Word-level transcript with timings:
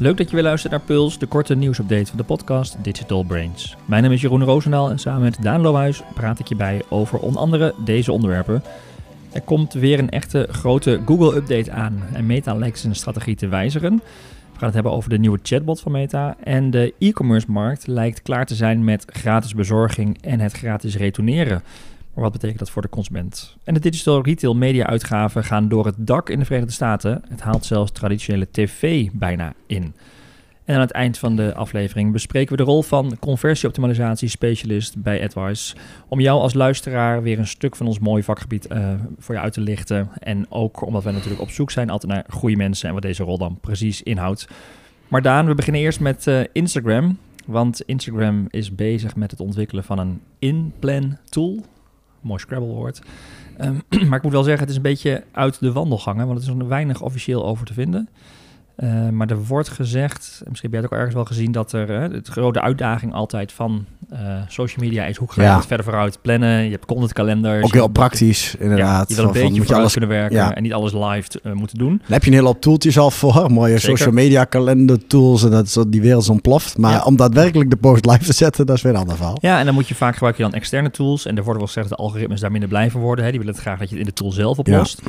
Leuk 0.00 0.16
dat 0.16 0.28
je 0.28 0.34
weer 0.34 0.44
luistert 0.44 0.72
naar 0.72 0.80
Puls, 0.80 1.18
de 1.18 1.26
korte 1.26 1.54
nieuwsupdate 1.54 2.06
van 2.06 2.16
de 2.16 2.24
podcast 2.24 2.76
Digital 2.84 3.22
Brains. 3.22 3.76
Mijn 3.84 4.02
naam 4.02 4.12
is 4.12 4.20
Jeroen 4.20 4.44
Roosendaal 4.44 4.90
en 4.90 4.98
samen 4.98 5.22
met 5.22 5.42
Daan 5.42 5.60
Lohuis 5.60 6.02
praat 6.14 6.38
ik 6.38 6.46
je 6.46 6.56
bij 6.56 6.82
over 6.88 7.18
onder 7.18 7.40
andere 7.40 7.74
deze 7.84 8.12
onderwerpen. 8.12 8.62
Er 9.32 9.40
komt 9.40 9.72
weer 9.72 9.98
een 9.98 10.10
echte 10.10 10.48
grote 10.50 11.00
Google-update 11.06 11.70
aan 11.70 12.02
en 12.12 12.26
Meta 12.26 12.54
lijkt 12.54 12.78
zijn 12.78 12.94
strategie 12.94 13.36
te 13.36 13.48
wijzigen. 13.48 13.92
We 14.52 14.58
gaan 14.58 14.64
het 14.64 14.74
hebben 14.74 14.92
over 14.92 15.10
de 15.10 15.18
nieuwe 15.18 15.38
chatbot 15.42 15.80
van 15.80 15.92
Meta 15.92 16.36
en 16.44 16.70
de 16.70 16.94
e-commerce-markt 16.98 17.86
lijkt 17.86 18.22
klaar 18.22 18.46
te 18.46 18.54
zijn 18.54 18.84
met 18.84 19.04
gratis 19.06 19.54
bezorging 19.54 20.22
en 20.22 20.40
het 20.40 20.52
gratis 20.52 20.96
retourneren. 20.96 21.62
Wat 22.20 22.32
betekent 22.32 22.58
dat 22.58 22.70
voor 22.70 22.82
de 22.82 22.88
consument? 22.88 23.56
En 23.64 23.74
de 23.74 23.80
digital 23.80 24.22
retail 24.22 24.56
media 24.56 24.86
uitgaven 24.86 25.44
gaan 25.44 25.68
door 25.68 25.86
het 25.86 25.94
dak 25.98 26.30
in 26.30 26.38
de 26.38 26.44
Verenigde 26.44 26.72
Staten. 26.72 27.22
Het 27.28 27.40
haalt 27.40 27.64
zelfs 27.64 27.92
traditionele 27.92 28.48
tv 28.50 29.08
bijna 29.12 29.52
in. 29.66 29.94
En 30.64 30.74
aan 30.74 30.80
het 30.80 30.90
eind 30.90 31.18
van 31.18 31.36
de 31.36 31.54
aflevering 31.54 32.12
bespreken 32.12 32.50
we 32.50 32.56
de 32.56 32.70
rol 32.70 32.82
van 32.82 33.16
conversieoptimalisatie 33.20 34.28
specialist 34.28 35.02
bij 35.02 35.22
AdWise. 35.22 35.76
Om 36.08 36.20
jou 36.20 36.40
als 36.40 36.54
luisteraar 36.54 37.22
weer 37.22 37.38
een 37.38 37.46
stuk 37.46 37.76
van 37.76 37.86
ons 37.86 37.98
mooie 37.98 38.24
vakgebied 38.24 38.66
uh, 38.72 38.92
voor 39.18 39.34
je 39.34 39.40
uit 39.40 39.52
te 39.52 39.60
lichten. 39.60 40.08
En 40.18 40.46
ook 40.48 40.86
omdat 40.86 41.04
wij 41.04 41.12
natuurlijk 41.12 41.40
op 41.40 41.50
zoek 41.50 41.70
zijn 41.70 41.90
altijd 41.90 42.12
naar 42.12 42.24
goede 42.28 42.56
mensen 42.56 42.88
en 42.88 42.94
wat 42.94 43.02
deze 43.02 43.22
rol 43.22 43.38
dan 43.38 43.58
precies 43.60 44.02
inhoudt. 44.02 44.48
Maar 45.08 45.22
Daan, 45.22 45.46
we 45.46 45.54
beginnen 45.54 45.82
eerst 45.82 46.00
met 46.00 46.26
uh, 46.26 46.40
Instagram. 46.52 47.18
Want 47.46 47.82
Instagram 47.82 48.46
is 48.50 48.74
bezig 48.74 49.16
met 49.16 49.30
het 49.30 49.40
ontwikkelen 49.40 49.84
van 49.84 49.98
een 49.98 50.20
in-plan 50.38 51.16
tool 51.24 51.64
mooi 52.20 52.40
Scrabble-woord. 52.40 53.00
Um, 53.60 53.82
maar 54.08 54.18
ik 54.18 54.22
moet 54.22 54.32
wel 54.32 54.42
zeggen, 54.42 54.60
het 54.60 54.70
is 54.70 54.76
een 54.76 54.82
beetje 54.82 55.24
uit 55.32 55.60
de 55.60 55.72
wandelgangen, 55.72 56.26
want 56.26 56.38
het 56.38 56.48
is 56.48 56.54
nog 56.54 56.68
weinig 56.68 57.02
officieel 57.02 57.44
over 57.46 57.66
te 57.66 57.72
vinden. 57.72 58.08
Uh, 58.82 59.08
maar 59.08 59.30
er 59.30 59.44
wordt 59.44 59.68
gezegd, 59.68 60.42
misschien 60.48 60.70
heb 60.70 60.72
jij 60.72 60.80
het 60.80 60.84
ook 60.84 60.98
ergens 60.98 61.14
wel 61.14 61.24
gezien, 61.24 61.52
dat 61.52 61.72
er 61.72 61.86
de 61.86 62.20
grote 62.22 62.60
uitdaging 62.60 63.12
altijd 63.12 63.52
van 63.52 63.84
uh, 64.12 64.18
social 64.48 64.84
media 64.84 65.04
is 65.04 65.16
hoe 65.16 65.32
ga 65.32 65.42
je 65.42 65.48
ja. 65.48 65.56
het 65.56 65.66
verder 65.66 65.84
vooruit 65.84 66.18
plannen. 66.22 66.64
Je 66.64 66.70
hebt 66.70 66.86
contentkalenders. 66.86 67.64
Ook 67.64 67.72
heel 67.72 67.88
praktisch, 67.88 68.54
inderdaad. 68.58 69.08
Ja, 69.08 69.14
je 69.14 69.14
wil 69.14 69.24
een 69.24 69.32
beetje 69.32 69.62
vooruit 69.62 69.80
alles, 69.80 69.92
kunnen 69.92 70.10
werken 70.10 70.36
ja. 70.36 70.54
en 70.54 70.62
niet 70.62 70.72
alles 70.72 70.92
live 70.92 71.54
moeten 71.54 71.78
doen. 71.78 71.96
Daar 71.96 72.08
heb 72.08 72.22
je 72.22 72.28
een 72.28 72.36
hele 72.36 72.46
hoop 72.46 72.60
tooltjes 72.60 72.98
al 72.98 73.10
voor, 73.10 73.50
mooie 73.50 73.78
Zeker. 73.78 73.98
social 73.98 74.14
media 74.14 74.44
kalender 74.44 75.06
tools 75.06 75.44
en 75.44 75.50
dat 75.50 75.66
is 75.66 75.76
die 75.88 76.00
wereld 76.00 76.28
ontploft. 76.28 76.78
Maar 76.78 77.04
om 77.04 77.16
daadwerkelijk 77.16 77.70
de 77.70 77.76
post 77.76 78.06
live 78.06 78.24
te 78.24 78.32
zetten, 78.32 78.66
dat 78.66 78.76
is 78.76 78.82
weer 78.82 78.92
een 78.92 78.98
ander 78.98 79.16
verhaal. 79.16 79.38
Ja, 79.40 79.58
en 79.58 79.64
dan 79.64 79.74
moet 79.74 79.88
je 79.88 79.94
vaak 79.94 80.12
gebruiken 80.12 80.44
je 80.44 80.50
dan 80.50 80.60
externe 80.60 80.90
tools. 80.90 81.26
En 81.26 81.36
er 81.36 81.42
wordt 81.42 81.58
wel 81.58 81.66
gezegd 81.66 81.88
dat 81.88 81.98
de 81.98 82.04
algoritmes 82.04 82.40
daar 82.40 82.50
minder 82.50 82.68
blij 82.68 82.90
van 82.90 83.00
worden. 83.00 83.24
Hè. 83.24 83.30
Die 83.30 83.40
willen 83.40 83.54
het 83.54 83.62
graag 83.62 83.78
dat 83.78 83.88
je 83.88 83.94
het 83.94 84.04
in 84.04 84.10
de 84.14 84.20
tool 84.20 84.32
zelf 84.32 84.58
oplost. 84.58 85.02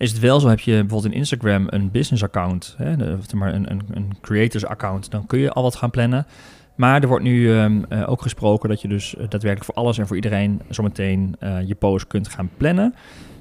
Is 0.00 0.10
het 0.10 0.20
wel 0.20 0.40
zo, 0.40 0.48
heb 0.48 0.60
je 0.60 0.72
bijvoorbeeld 0.72 1.12
in 1.12 1.18
Instagram 1.18 1.66
een 1.66 1.90
business 1.90 2.22
account, 2.22 2.74
hè, 2.76 3.12
of 3.12 3.34
maar 3.34 3.54
een, 3.54 3.70
een, 3.70 3.82
een 3.92 4.12
creators 4.20 4.66
account, 4.66 5.10
dan 5.10 5.26
kun 5.26 5.38
je 5.38 5.50
al 5.50 5.62
wat 5.62 5.76
gaan 5.76 5.90
plannen. 5.90 6.26
Maar 6.74 7.02
er 7.02 7.08
wordt 7.08 7.24
nu 7.24 7.50
um, 7.50 7.84
uh, 7.88 8.10
ook 8.10 8.22
gesproken 8.22 8.68
dat 8.68 8.80
je 8.80 8.88
dus 8.88 9.14
daadwerkelijk 9.18 9.64
voor 9.64 9.74
alles 9.74 9.98
en 9.98 10.06
voor 10.06 10.16
iedereen 10.16 10.60
zometeen 10.68 11.36
uh, 11.40 11.56
je 11.66 11.74
post 11.74 12.06
kunt 12.06 12.28
gaan 12.28 12.50
plannen. 12.56 12.94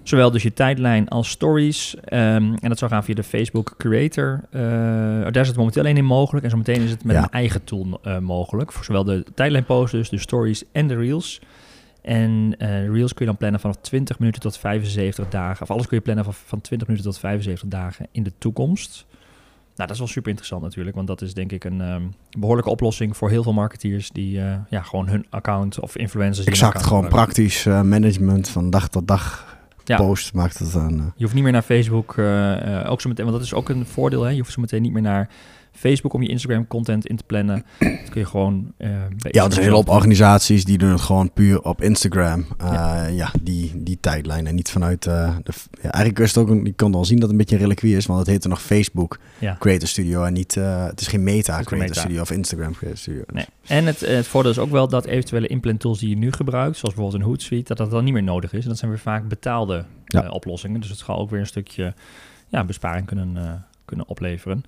Zowel 0.03 0.31
dus 0.31 0.43
je 0.43 0.53
tijdlijn 0.53 1.07
als 1.07 1.29
stories. 1.29 1.95
Um, 1.95 2.03
en 2.55 2.69
dat 2.69 2.77
zou 2.77 2.91
gaan 2.91 3.03
via 3.03 3.15
de 3.15 3.23
Facebook 3.23 3.73
Creator. 3.77 4.41
Uh, 4.51 4.61
daar 5.21 5.37
is 5.37 5.47
het 5.47 5.57
momenteel 5.57 5.81
alleen 5.81 5.97
in 5.97 6.05
mogelijk. 6.05 6.43
En 6.45 6.51
zometeen 6.51 6.81
is 6.81 6.91
het 6.91 7.03
met 7.03 7.15
ja. 7.15 7.23
een 7.23 7.29
eigen 7.29 7.63
tool 7.63 7.99
mogelijk. 8.19 8.71
Voor 8.71 8.85
zowel 8.85 9.03
de 9.03 9.25
tijdlijnposts, 9.35 9.91
dus 9.91 10.09
de 10.09 10.17
stories 10.17 10.63
en 10.71 10.87
de 10.87 10.95
reels. 10.95 11.41
En 12.09 12.55
uh, 12.57 12.87
Reels 12.87 13.13
kun 13.13 13.25
je 13.25 13.31
dan 13.31 13.37
plannen 13.37 13.59
vanaf 13.59 13.75
20 13.81 14.19
minuten 14.19 14.41
tot 14.41 14.57
75 14.57 15.29
dagen. 15.29 15.61
Of 15.61 15.71
alles 15.71 15.87
kun 15.87 15.97
je 15.97 16.03
plannen 16.03 16.23
van, 16.25 16.33
van 16.33 16.61
20 16.61 16.87
minuten 16.87 17.09
tot 17.09 17.19
75 17.19 17.69
dagen 17.69 18.07
in 18.11 18.23
de 18.23 18.31
toekomst. 18.37 19.05
Nou, 19.75 19.75
dat 19.75 19.89
is 19.89 19.97
wel 19.97 20.07
super 20.07 20.29
interessant 20.29 20.61
natuurlijk, 20.61 20.95
want 20.95 21.07
dat 21.07 21.21
is 21.21 21.33
denk 21.33 21.51
ik 21.51 21.63
een 21.63 21.81
um, 21.81 22.13
behoorlijke 22.39 22.69
oplossing 22.69 23.17
voor 23.17 23.29
heel 23.29 23.43
veel 23.43 23.53
marketeers 23.53 24.09
die 24.09 24.37
uh, 24.37 24.53
ja, 24.69 24.81
gewoon 24.81 25.07
hun 25.07 25.25
account 25.29 25.79
of 25.79 25.97
influencers. 25.97 26.47
Exact, 26.47 26.83
gewoon 26.83 27.07
praktisch 27.07 27.65
uh, 27.65 27.81
management 27.81 28.49
van 28.49 28.69
dag 28.69 28.89
tot 28.89 29.07
dag. 29.07 29.57
Ja. 29.83 29.97
Post 29.97 30.33
maakt 30.33 30.59
het 30.59 30.71
dan. 30.71 31.13
Je 31.15 31.23
hoeft 31.23 31.33
niet 31.33 31.43
meer 31.43 31.51
naar 31.51 31.61
Facebook, 31.61 32.17
ook 32.87 33.01
zo 33.01 33.09
meteen, 33.09 33.25
want 33.25 33.31
dat 33.37 33.41
is 33.41 33.53
ook 33.53 33.69
een 33.69 33.85
voordeel. 33.85 34.23
Hè? 34.23 34.29
Je 34.29 34.37
hoeft 34.37 34.51
zo 34.51 34.61
meteen 34.61 34.81
niet 34.81 34.93
meer 34.93 35.01
naar 35.01 35.29
Facebook 35.79 36.13
om 36.13 36.21
je 36.21 36.29
Instagram 36.29 36.67
content 36.67 37.07
in 37.07 37.15
te 37.15 37.23
plannen. 37.23 37.65
Dat 37.79 38.09
kun 38.09 38.21
je 38.21 38.25
gewoon. 38.25 38.73
Uh, 38.77 38.89
ja, 39.17 39.45
er 39.45 39.51
zijn 39.51 39.65
heel 39.65 39.75
hoop 39.75 39.89
organisaties 39.89 40.65
die 40.65 40.77
doen 40.77 40.91
het 40.91 41.01
gewoon 41.01 41.31
puur 41.33 41.61
op 41.61 41.81
Instagram. 41.81 42.45
Uh, 42.61 42.67
ja. 42.71 43.05
ja, 43.05 43.31
die, 43.41 43.71
die 43.75 43.97
tijdlijn. 44.01 44.47
En 44.47 44.55
niet 44.55 44.71
vanuit. 44.71 45.05
Uh, 45.05 45.35
de, 45.43 45.51
ja, 45.71 45.91
eigenlijk 45.91 46.19
is 46.19 46.35
het 46.35 46.37
ook. 46.37 46.49
Een, 46.49 46.65
je 46.65 46.71
kan 46.71 46.91
wel 46.91 47.05
zien 47.05 47.19
dat 47.19 47.29
het 47.29 47.31
een 47.31 47.37
beetje 47.37 47.55
een 47.55 47.61
reliquie 47.61 47.95
is, 47.95 48.05
want 48.05 48.19
het 48.19 48.27
heet 48.27 48.43
er 48.43 48.49
nog 48.49 48.61
Facebook 48.61 49.19
ja. 49.37 49.55
Creator 49.59 49.87
Studio. 49.87 50.23
En 50.23 50.33
niet. 50.33 50.55
het 50.55 51.01
is 51.01 51.07
geen 51.07 51.23
Meta 51.23 51.59
is 51.59 51.65
Creator 51.65 51.87
meta. 51.87 51.99
Studio 51.99 52.21
of 52.21 52.31
Instagram 52.31 52.73
Creator 52.73 52.97
Studio. 52.97 53.23
Nee. 53.33 53.45
En 53.67 53.85
het, 53.85 53.99
het 53.99 54.27
voordeel 54.27 54.51
is 54.51 54.59
ook 54.59 54.71
wel 54.71 54.87
dat 54.87 55.05
eventuele 55.05 55.47
implant 55.47 55.79
tools 55.79 55.99
die 55.99 56.09
je 56.09 56.17
nu 56.17 56.31
gebruikt, 56.31 56.77
zoals 56.77 56.93
bijvoorbeeld 56.95 57.23
een 57.23 57.29
Hootsuite, 57.29 57.67
dat 57.67 57.77
dat 57.77 57.91
dan 57.91 58.03
niet 58.03 58.13
meer 58.13 58.23
nodig 58.23 58.53
is. 58.53 58.63
En 58.63 58.69
dat 58.69 58.77
zijn 58.77 58.91
weer 58.91 58.99
vaak 58.99 59.27
betaalde 59.27 59.85
oplossingen. 60.29 60.79
Dus 60.79 60.89
het 60.89 60.99
zal 60.99 61.19
ook 61.19 61.29
weer 61.29 61.39
een 61.39 61.45
stukje 61.45 61.93
ja, 62.47 62.63
besparing 62.63 63.05
kunnen, 63.05 63.65
kunnen 63.85 64.07
opleveren. 64.07 64.63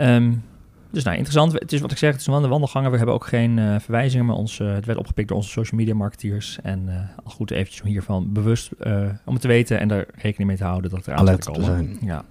Um, 0.00 0.44
dus 0.90 1.04
nou, 1.04 1.16
interessant. 1.16 1.52
Het 1.52 1.72
is 1.72 1.80
wat 1.80 1.90
ik 1.90 1.98
zeg, 1.98 2.12
het 2.12 2.20
is 2.20 2.26
een 2.26 2.48
wandelganger. 2.48 2.90
We 2.90 2.96
hebben 2.96 3.14
ook 3.14 3.26
geen 3.26 3.56
uh, 3.56 3.78
verwijzingen, 3.78 4.26
maar 4.26 4.36
ons, 4.36 4.58
uh, 4.58 4.72
het 4.72 4.86
werd 4.86 4.98
opgepikt 4.98 5.28
door 5.28 5.36
onze 5.36 5.50
social 5.50 5.80
media 5.80 5.94
marketeers. 5.94 6.58
En 6.62 6.82
uh, 6.88 6.94
al 7.24 7.30
goed 7.30 7.50
eventjes 7.50 7.82
om 7.82 7.88
hiervan 7.88 8.32
bewust 8.32 8.70
om 9.24 9.32
het 9.32 9.40
te 9.40 9.48
weten 9.48 9.80
en 9.80 9.88
daar 9.88 10.06
rekening 10.14 10.48
mee 10.48 10.56
te 10.58 10.64
houden 10.64 10.90
dat 10.90 11.06
er 11.06 11.12
aan 11.12 11.18
Alert 11.18 11.42
te 11.54 11.62
zijn. 11.62 11.98
Ja. 12.00 12.24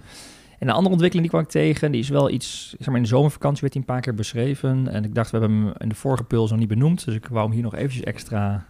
En 0.58 0.66
de 0.66 0.72
andere 0.72 0.92
ontwikkeling 0.92 1.20
die 1.20 1.28
kwam 1.28 1.42
ik 1.42 1.48
tegen, 1.48 1.92
die 1.92 2.00
is 2.00 2.08
wel 2.08 2.30
iets, 2.30 2.74
zeg 2.78 2.86
maar 2.86 2.96
in 2.96 3.02
de 3.02 3.08
zomervakantie 3.08 3.60
werd 3.60 3.72
hij 3.72 3.82
een 3.82 3.88
paar 3.88 4.00
keer 4.00 4.14
beschreven. 4.14 4.88
En 4.88 5.04
ik 5.04 5.14
dacht, 5.14 5.30
we 5.30 5.38
hebben 5.38 5.58
hem 5.58 5.72
in 5.78 5.88
de 5.88 5.94
vorige 5.94 6.24
puls 6.24 6.50
nog 6.50 6.58
niet 6.58 6.68
benoemd, 6.68 7.04
dus 7.04 7.14
ik 7.14 7.26
wou 7.26 7.44
hem 7.44 7.52
hier 7.52 7.62
nog 7.62 7.74
eventjes 7.74 8.02
extra 8.02 8.66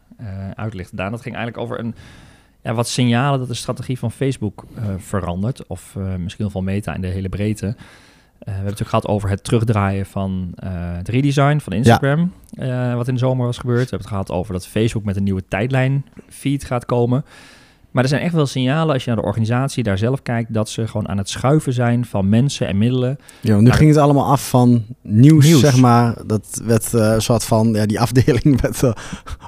uitlichten. 0.54 0.96
Daan, 0.96 1.10
dat 1.10 1.20
ging 1.20 1.34
eigenlijk 1.34 1.64
over 1.64 1.78
een, 1.84 1.94
ja, 2.62 2.74
wat 2.74 2.88
signalen 2.88 3.38
dat 3.38 3.48
de 3.48 3.54
strategie 3.54 3.98
van 3.98 4.12
Facebook 4.12 4.64
verandert. 4.96 5.66
Of 5.66 5.96
misschien 6.18 6.44
wel 6.44 6.50
van 6.50 6.64
Meta 6.64 6.94
in 6.94 7.00
de 7.00 7.06
hele 7.06 7.28
breedte. 7.28 7.76
Uh, 8.42 8.48
we 8.48 8.52
hebben 8.52 8.72
het 8.72 8.80
natuurlijk 8.80 9.04
gehad 9.04 9.06
over 9.06 9.28
het 9.28 9.44
terugdraaien 9.44 10.06
van 10.06 10.52
uh, 10.64 10.70
het 10.72 11.08
redesign 11.08 11.58
van 11.58 11.72
Instagram, 11.72 12.32
ja. 12.50 12.90
uh, 12.90 12.96
wat 12.96 13.08
in 13.08 13.14
de 13.14 13.20
zomer 13.20 13.46
was 13.46 13.58
gebeurd. 13.58 13.90
We 13.90 13.96
hebben 13.96 14.08
het 14.08 14.16
gehad 14.16 14.30
over 14.30 14.52
dat 14.52 14.66
Facebook 14.66 15.04
met 15.04 15.16
een 15.16 15.24
nieuwe 15.24 15.44
tijdlijn 15.48 16.06
feed 16.28 16.64
gaat 16.64 16.86
komen. 16.86 17.24
Maar 17.90 18.02
er 18.02 18.08
zijn 18.08 18.22
echt 18.22 18.34
wel 18.34 18.46
signalen 18.46 18.94
als 18.94 19.04
je 19.04 19.10
naar 19.10 19.20
de 19.20 19.26
organisatie 19.26 19.82
daar 19.82 19.98
zelf 19.98 20.22
kijkt, 20.22 20.54
dat 20.54 20.68
ze 20.68 20.86
gewoon 20.86 21.08
aan 21.08 21.18
het 21.18 21.28
schuiven 21.28 21.72
zijn 21.72 22.04
van 22.04 22.28
mensen 22.28 22.66
en 22.66 22.78
middelen. 22.78 23.18
Ja, 23.40 23.60
nu 23.60 23.70
ging 23.70 23.88
het 23.90 23.98
allemaal 23.98 24.26
af 24.26 24.48
van 24.48 24.84
nieuws, 25.02 25.44
nieuws. 25.44 25.60
zeg 25.60 25.76
maar. 25.76 26.14
Dat 26.26 26.62
werd 26.64 26.92
een 26.92 27.22
soort 27.22 27.44
van, 27.44 27.72
ja, 27.72 27.86
die 27.86 28.00
afdeling 28.00 28.60
werd 28.62 28.82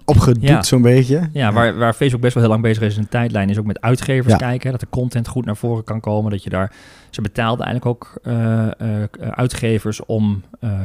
opgedoekt 0.04 0.47
ja. 0.47 0.62
zo'n 0.62 0.83
beetje. 0.83 1.28
Ja, 1.33 1.53
waar, 1.53 1.77
waar 1.77 1.93
Facebook 1.94 2.21
best 2.21 2.34
wel 2.34 2.43
heel 2.43 2.53
lang 2.53 2.62
bezig 2.62 2.83
is 2.83 2.94
in 2.94 3.03
een 3.03 3.09
tijdlijn, 3.09 3.50
is 3.50 3.59
ook 3.59 3.66
met 3.66 3.81
uitgevers 3.81 4.33
ja. 4.33 4.38
kijken, 4.38 4.71
dat 4.71 4.81
de 4.81 4.87
content 4.91 5.28
goed 5.28 5.44
naar 5.44 5.56
voren 5.56 5.84
kan 5.84 6.00
komen, 6.00 6.31
dat 6.31 6.43
je 6.43 6.50
daar 6.50 6.72
ze 7.15 7.21
betaalden 7.21 7.67
eigenlijk 7.67 7.97
ook 7.97 8.19
uh, 8.23 8.67
uh, 8.83 9.03
uitgevers 9.31 10.05
om 10.05 10.43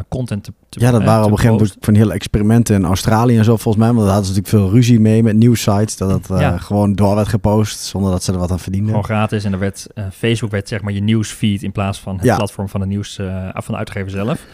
content 0.08 0.44
te, 0.44 0.54
te 0.70 0.80
Ja, 0.80 0.92
dat 0.92 1.04
waren 1.04 1.26
op 1.26 1.32
een 1.32 1.38
gegeven 1.38 1.58
moment 1.58 1.78
van 1.80 1.96
hele 1.96 2.14
experimenten 2.14 2.76
in 2.76 2.86
Australië 2.86 3.38
en 3.38 3.44
zo 3.44 3.58
volgens 3.58 3.84
mij. 3.84 3.94
Want 3.94 4.06
daar 4.06 4.14
hadden 4.14 4.34
ze 4.34 4.40
natuurlijk 4.40 4.64
veel 4.64 4.76
ruzie 4.76 5.00
mee 5.00 5.24
met 5.24 5.36
nieuwsites. 5.36 5.98
Dat 5.98 6.12
het 6.12 6.40
ja. 6.40 6.58
gewoon 6.58 6.94
door 6.94 7.16
werd 7.16 7.28
gepost 7.28 7.80
zonder 7.80 8.12
dat 8.12 8.24
ze 8.24 8.32
er 8.32 8.38
wat 8.38 8.52
aan 8.52 8.60
verdienden. 8.60 8.90
Gewoon 8.90 9.04
gratis. 9.04 9.44
En 9.44 9.54
er 9.54 9.60
werd, 9.60 9.88
Facebook 10.14 10.52
werd 10.52 10.68
zeg 10.68 10.82
maar 10.82 10.94
je 10.94 11.02
nieuwsfeed 11.02 11.64
in 11.64 11.72
plaats 11.72 12.00
van 12.00 12.16
het 12.16 12.26
ja. 12.26 12.36
platform 12.36 12.70
van 12.70 12.80
de 12.80 12.86
nieuws 12.86 13.16
van 13.54 13.74
de 13.74 13.78
uitgever 13.78 14.12
zelf. 14.12 14.46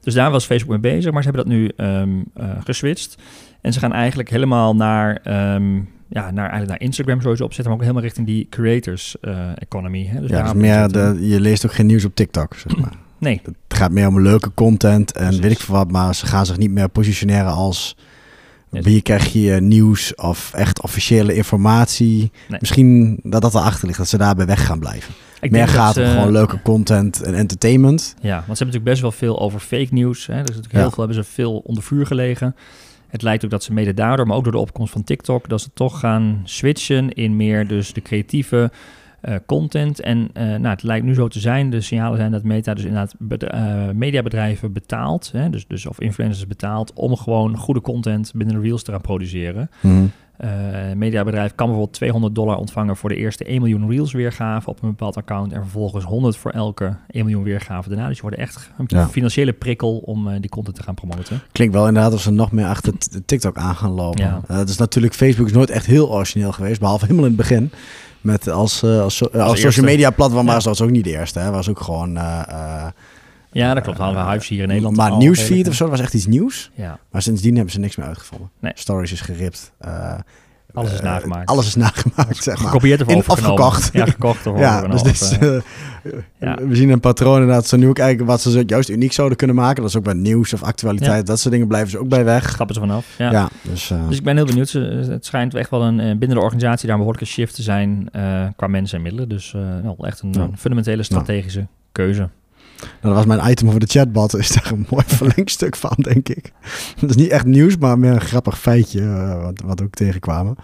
Dus 0.00 0.14
daar 0.14 0.30
was 0.30 0.44
Facebook 0.44 0.70
mee 0.70 0.92
bezig. 0.94 1.12
Maar 1.12 1.22
ze 1.22 1.30
hebben 1.30 1.48
dat 1.48 1.58
nu 1.58 1.72
um, 1.76 2.24
geswitcht. 2.64 3.16
En 3.60 3.72
ze 3.72 3.78
gaan 3.78 3.92
eigenlijk 3.92 4.30
helemaal 4.30 4.76
naar... 4.76 5.20
Um, 5.54 5.96
ja, 6.08 6.30
naar, 6.30 6.50
eigenlijk 6.50 6.68
naar 6.68 6.80
Instagram 6.80 7.20
sowieso 7.20 7.44
opzetten, 7.44 7.64
maar 7.64 7.74
ook 7.74 7.80
helemaal 7.80 8.02
richting 8.02 8.26
die 8.26 8.46
creators 8.50 9.16
uh, 9.20 9.48
economy. 9.54 10.06
Hè? 10.06 10.20
Dus 10.20 10.30
ja, 10.30 10.42
dus 10.42 10.52
meer 10.52 10.88
de, 10.88 11.16
je 11.20 11.40
leest 11.40 11.66
ook 11.66 11.72
geen 11.72 11.86
nieuws 11.86 12.04
op 12.04 12.14
TikTok, 12.14 12.54
zeg 12.54 12.76
maar. 12.76 12.92
Nee. 13.20 13.40
Het 13.44 13.78
gaat 13.78 13.90
meer 13.90 14.06
om 14.06 14.20
leuke 14.20 14.50
content 14.54 15.12
en 15.12 15.22
Precies. 15.22 15.40
weet 15.40 15.50
ik 15.50 15.60
veel 15.60 15.74
wat, 15.74 15.90
maar 15.90 16.14
ze 16.14 16.26
gaan 16.26 16.46
zich 16.46 16.56
niet 16.56 16.70
meer 16.70 16.88
positioneren 16.88 17.52
als 17.52 17.96
wie 18.70 19.02
krijg 19.02 19.32
je 19.32 19.60
nieuws 19.60 20.14
of 20.14 20.52
echt 20.54 20.82
officiële 20.82 21.34
informatie. 21.34 22.30
Nee. 22.48 22.58
Misschien 22.60 23.20
dat 23.22 23.42
dat 23.42 23.54
erachter 23.54 23.86
ligt, 23.86 23.98
dat 23.98 24.08
ze 24.08 24.18
daarbij 24.18 24.46
weg 24.46 24.66
gaan 24.66 24.78
blijven. 24.78 25.14
Ik 25.40 25.50
meer 25.50 25.68
gaat 25.68 25.96
om 25.96 26.04
gewoon 26.04 26.32
leuke 26.32 26.62
content 26.62 27.22
en 27.22 27.34
entertainment. 27.34 28.14
Ja, 28.20 28.34
want 28.46 28.58
ze 28.58 28.64
hebben 28.64 28.66
natuurlijk 28.66 28.84
best 28.84 29.00
wel 29.00 29.12
veel 29.12 29.40
over 29.40 29.60
fake 29.60 29.88
nieuws. 29.90 30.26
Hè? 30.26 30.42
Dus 30.42 30.56
heel 30.56 30.80
ja. 30.80 30.90
veel 30.90 31.04
hebben 31.04 31.24
ze 31.24 31.30
veel 31.30 31.58
onder 31.58 31.82
vuur 31.82 32.06
gelegen. 32.06 32.56
Het 33.08 33.22
lijkt 33.22 33.44
ook 33.44 33.50
dat 33.50 33.62
ze 33.62 33.72
mede 33.72 33.94
daardoor, 33.94 34.26
maar 34.26 34.36
ook 34.36 34.42
door 34.44 34.52
de 34.52 34.58
opkomst 34.58 34.92
van 34.92 35.04
TikTok, 35.04 35.48
dat 35.48 35.60
ze 35.60 35.70
toch 35.74 35.98
gaan 35.98 36.40
switchen 36.44 37.12
in 37.12 37.36
meer 37.36 37.66
dus 37.66 37.92
de 37.92 38.02
creatieve 38.02 38.70
uh, 39.22 39.34
content. 39.46 40.00
En 40.00 40.18
uh, 40.18 40.42
nou, 40.42 40.68
het 40.68 40.82
lijkt 40.82 41.06
nu 41.06 41.14
zo 41.14 41.28
te 41.28 41.40
zijn, 41.40 41.70
de 41.70 41.80
signalen 41.80 42.18
zijn 42.18 42.30
dat 42.30 42.42
Meta 42.42 42.74
dus 42.74 42.84
inderdaad 42.84 43.14
uh, 43.54 43.90
mediabedrijven 43.90 44.72
betaalt, 44.72 45.30
hè, 45.32 45.50
dus, 45.50 45.66
dus 45.66 45.86
of 45.86 46.00
influencers 46.00 46.46
betaalt, 46.46 46.92
om 46.92 47.16
gewoon 47.16 47.56
goede 47.56 47.80
content 47.80 48.32
binnen 48.34 48.54
de 48.54 48.62
Reels 48.62 48.82
te 48.82 48.90
gaan 48.90 49.00
produceren. 49.00 49.70
Mm. 49.80 50.10
Uh, 50.44 50.50
mediabedrijf 50.94 51.54
kan 51.54 51.66
bijvoorbeeld 51.66 51.96
200 51.96 52.34
dollar 52.34 52.56
ontvangen 52.56 52.96
voor 52.96 53.08
de 53.08 53.16
eerste 53.16 53.44
1 53.44 53.60
miljoen 53.60 53.90
reels 53.90 54.12
weergave 54.12 54.70
op 54.70 54.82
een 54.82 54.88
bepaald 54.88 55.16
account 55.16 55.52
en 55.52 55.60
vervolgens 55.62 56.04
100 56.04 56.36
voor 56.36 56.50
elke 56.50 56.96
1 57.10 57.24
miljoen 57.24 57.42
weergave 57.42 57.88
daarna. 57.88 58.06
Dus 58.06 58.16
je 58.16 58.22
wordt 58.22 58.36
echt 58.36 58.70
een 58.86 59.08
financiële 59.08 59.52
prikkel 59.52 59.96
om 59.96 60.28
uh, 60.28 60.34
die 60.40 60.50
content 60.50 60.76
te 60.76 60.82
gaan 60.82 60.94
promoten. 60.94 61.40
Klinkt 61.52 61.74
wel 61.74 61.86
inderdaad 61.86 62.12
als 62.12 62.22
ze 62.22 62.30
nog 62.30 62.52
meer 62.52 62.66
achter 62.66 62.92
TikTok 63.24 63.56
aan 63.56 63.74
gaan 63.74 63.90
lopen. 63.90 64.24
Ja. 64.24 64.40
Uh, 64.50 64.60
is 64.64 64.76
natuurlijk, 64.76 65.14
Facebook 65.14 65.46
is 65.46 65.52
nooit 65.52 65.70
echt 65.70 65.86
heel 65.86 66.10
origineel 66.10 66.52
geweest, 66.52 66.80
behalve 66.80 67.04
helemaal 67.04 67.26
in 67.26 67.36
het 67.36 67.40
begin. 67.40 67.70
Met 68.20 68.48
als, 68.48 68.84
als, 68.84 69.32
als, 69.32 69.60
social 69.60 69.86
media 69.86 70.10
platform 70.10 70.46
ja. 70.46 70.52
was 70.52 70.64
dat 70.64 70.80
ook 70.80 70.90
niet 70.90 71.04
de 71.04 71.10
eerste. 71.10 71.38
Hè. 71.38 71.50
Was 71.50 71.68
ook 71.68 71.80
gewoon 71.80 72.18
ja, 73.58 73.74
dat 73.74 73.82
klopt. 73.82 73.98
Hadden 73.98 74.24
we 74.24 74.30
Hives 74.30 74.48
hier 74.48 74.62
in 74.62 74.68
Nederland. 74.68 74.96
Maar 74.96 75.16
nieuwsfeed 75.16 75.68
of 75.68 75.74
zo 75.74 75.88
was 75.88 76.00
echt 76.00 76.14
iets 76.14 76.26
nieuws. 76.26 76.70
Ja. 76.74 76.98
Maar 77.10 77.22
sindsdien 77.22 77.54
hebben 77.54 77.72
ze 77.72 77.78
niks 77.78 77.96
meer 77.96 78.06
uitgevonden. 78.06 78.50
Nee. 78.60 78.72
Stories 78.74 79.12
is 79.12 79.20
geript. 79.20 79.72
Uh, 79.86 80.14
alles 80.72 80.92
is 80.92 81.00
nagemaakt. 81.00 81.48
Alles 81.48 81.66
is 81.66 81.74
nagemaakt, 81.74 82.42
zeg 82.42 82.56
maar. 82.58 82.66
Gekopieerd 82.66 83.04
of 83.04 83.28
afgekocht. 83.28 83.90
Ja, 83.92 84.04
gekocht 84.04 84.46
of 84.46 84.58
ja, 84.66 84.86
dus 84.86 85.02
dit, 85.02 85.38
uh, 85.42 85.60
ja. 86.38 86.56
We 86.68 86.76
zien 86.76 86.90
een 86.90 87.00
patroon 87.00 87.40
inderdaad. 87.40 87.66
Ze 87.66 87.76
nu 87.76 87.92
kijken 87.92 88.26
wat 88.26 88.40
ze 88.40 88.62
juist 88.66 88.88
uniek 88.88 89.12
zouden 89.12 89.36
kunnen 89.36 89.56
maken. 89.56 89.82
Dat 89.82 89.90
is 89.90 89.96
ook 89.96 90.04
bij 90.04 90.14
nieuws 90.14 90.52
of 90.52 90.62
actualiteit. 90.62 91.26
Dat 91.26 91.40
soort 91.40 91.52
dingen 91.52 91.68
blijven 91.68 91.90
ze 91.90 91.98
ook 91.98 92.08
bij 92.08 92.24
weg. 92.24 92.50
Stappen 92.50 92.74
ze 92.74 92.80
vanaf. 92.80 93.06
Ja. 93.18 93.30
ja 93.30 93.48
dus, 93.62 93.90
uh, 93.90 94.08
dus 94.08 94.16
ik 94.16 94.24
ben 94.24 94.36
heel 94.36 94.46
benieuwd. 94.46 94.72
Het 94.72 95.26
schijnt 95.26 95.54
echt 95.54 95.70
wel 95.70 95.82
een, 95.82 95.96
binnen 95.96 96.36
de 96.36 96.42
organisatie 96.42 96.86
daar 96.86 96.92
een 96.94 97.02
behoorlijke 97.04 97.32
shift 97.32 97.54
te 97.54 97.62
zijn 97.62 98.08
qua 98.56 98.66
mensen 98.66 98.96
en 98.96 99.02
middelen. 99.02 99.28
Dus 99.28 99.52
wel 99.82 99.96
echt 100.00 100.20
een 100.20 100.52
fundamentele 100.56 101.02
strategische 101.02 101.66
keuze. 101.92 102.28
Nou, 102.80 103.14
dat 103.14 103.14
was 103.14 103.36
mijn 103.36 103.50
item 103.50 103.68
over 103.68 103.80
de 103.80 103.86
chatbot. 103.86 104.36
Is 104.38 104.48
daar 104.48 104.72
een 104.72 104.86
mooi 104.90 105.04
verlengstuk 105.06 105.76
van, 105.76 105.96
denk 105.96 106.28
ik. 106.28 106.52
Dat 107.00 107.10
is 107.10 107.16
niet 107.16 107.30
echt 107.30 107.46
nieuws, 107.46 107.76
maar 107.76 107.98
meer 107.98 108.12
een 108.12 108.20
grappig 108.20 108.58
feitje 108.58 109.00
uh, 109.00 109.42
wat, 109.42 109.60
wat 109.64 109.82
ook 109.82 109.94
tegenkwamen. 109.94 110.56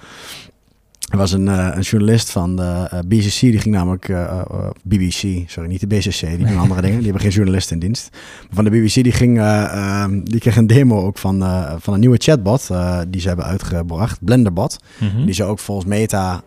Er 1.15 1.21
was 1.21 1.33
een, 1.33 1.47
uh, 1.47 1.69
een 1.75 1.83
journalist 1.83 2.31
van 2.31 2.57
de 2.57 2.63
uh, 2.63 2.99
eh, 2.99 2.99
BCC, 3.07 3.41
die 3.41 3.59
ging 3.59 3.75
namelijk, 3.75 4.09
uh, 4.09 4.41
BBC, 4.83 5.43
sorry, 5.47 5.69
niet 5.69 5.81
de 5.81 5.87
BCC, 5.87 6.21
die 6.21 6.47
doen 6.47 6.59
andere 6.59 6.81
dingen, 6.81 6.97
die 6.97 7.05
hebben 7.05 7.23
geen 7.23 7.31
journalist 7.31 7.71
in 7.71 7.79
dienst. 7.79 8.09
Maar 8.13 8.55
van 8.55 8.65
de 8.65 8.71
BBC, 8.71 8.93
die, 8.93 9.13
ging, 9.13 9.39
ehm, 9.39 10.21
die 10.25 10.41
kreeg 10.41 10.57
een 10.57 10.67
demo 10.67 11.05
ook 11.05 11.19
van, 11.19 11.45
van 11.79 11.95
een 11.95 12.01
nieuwe 12.01 12.17
chatbot, 12.17 12.71
die 13.09 13.21
ze 13.21 13.29
hebben 13.29 13.47
uitgebracht, 13.47 14.25
Blenderbot. 14.25 14.79
Mm 15.01 15.25
Die 15.25 15.35
ze 15.35 15.45
ook 15.45 15.59
volgens 15.59 15.87
Meta, 15.87 16.43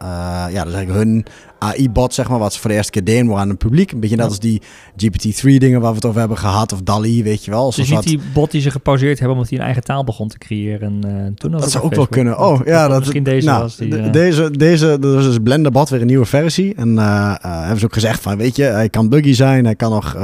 ja, 0.50 0.64
dat 0.64 0.68
is 0.68 0.74
eigenlijk 0.74 1.06
hun 1.06 1.26
AI-bot, 1.60 2.14
zeg 2.14 2.30
maar, 2.30 2.40
wat 2.40 2.54
ze 2.54 2.60
voor 2.60 2.70
de 2.70 2.76
eerste 2.76 2.92
keer 2.92 3.04
deden 3.04 3.36
aan 3.36 3.50
het 3.50 3.58
publiek. 3.58 3.92
Een 3.92 4.00
beetje 4.00 4.16
net 4.16 4.26
als 4.26 4.40
die 4.40 4.62
GPT-3-dingen 4.96 5.82
waar 5.82 5.90
we 5.90 5.96
het 5.96 6.06
over 6.06 6.20
hebben 6.20 6.38
gehad, 6.38 6.74
of 6.74 6.82
DALI, 6.82 7.24
weet 7.24 7.46
je 7.46 7.52
wel. 7.52 7.72
Dus 7.72 7.90
niet 7.90 8.04
die 8.04 8.20
bot 8.34 8.52
die 8.52 8.62
ze 8.62 8.72
gepauzeerd 8.72 9.20
hebben 9.20 9.36
omdat 9.36 9.50
hij 9.50 9.60
een 9.60 9.66
eigen 9.66 9.84
taal 9.84 10.04
begon 10.04 10.28
te 10.28 10.38
creëren 10.38 11.02
uh, 11.06 11.26
toen 11.36 11.52
Dat 11.52 11.72
zou 11.72 11.84
ook 11.84 11.96
wel 11.96 12.08
kunnen. 12.08 12.40
Oh, 12.40 12.60
ja. 12.66 12.88
Dat, 12.88 13.00
misschien 13.00 13.24
deze 13.24 13.48
nou, 13.48 13.62
was 13.62 13.76
die... 13.76 13.88
Uh... 13.88 14.12
Deze, 14.12 14.52
deze, 14.52 14.86
dat 15.00 15.02
dus 15.02 15.38
Blenderbot, 15.44 15.90
weer 15.90 16.02
een 16.02 16.08
nieuwe 16.08 16.26
versie. 16.26 16.76
En 16.76 16.94
uh, 16.94 17.34
hebben 17.42 17.80
ze 17.80 17.86
ook 17.86 17.94
gezegd 17.94 18.22
van, 18.22 18.38
weet 18.38 18.56
je, 18.56 18.64
hij 18.64 18.90
kan 18.90 19.10
buggy 19.10 19.34
zijn, 19.34 19.66
hij 19.66 19.76
kan 19.76 19.92
nog 19.92 20.16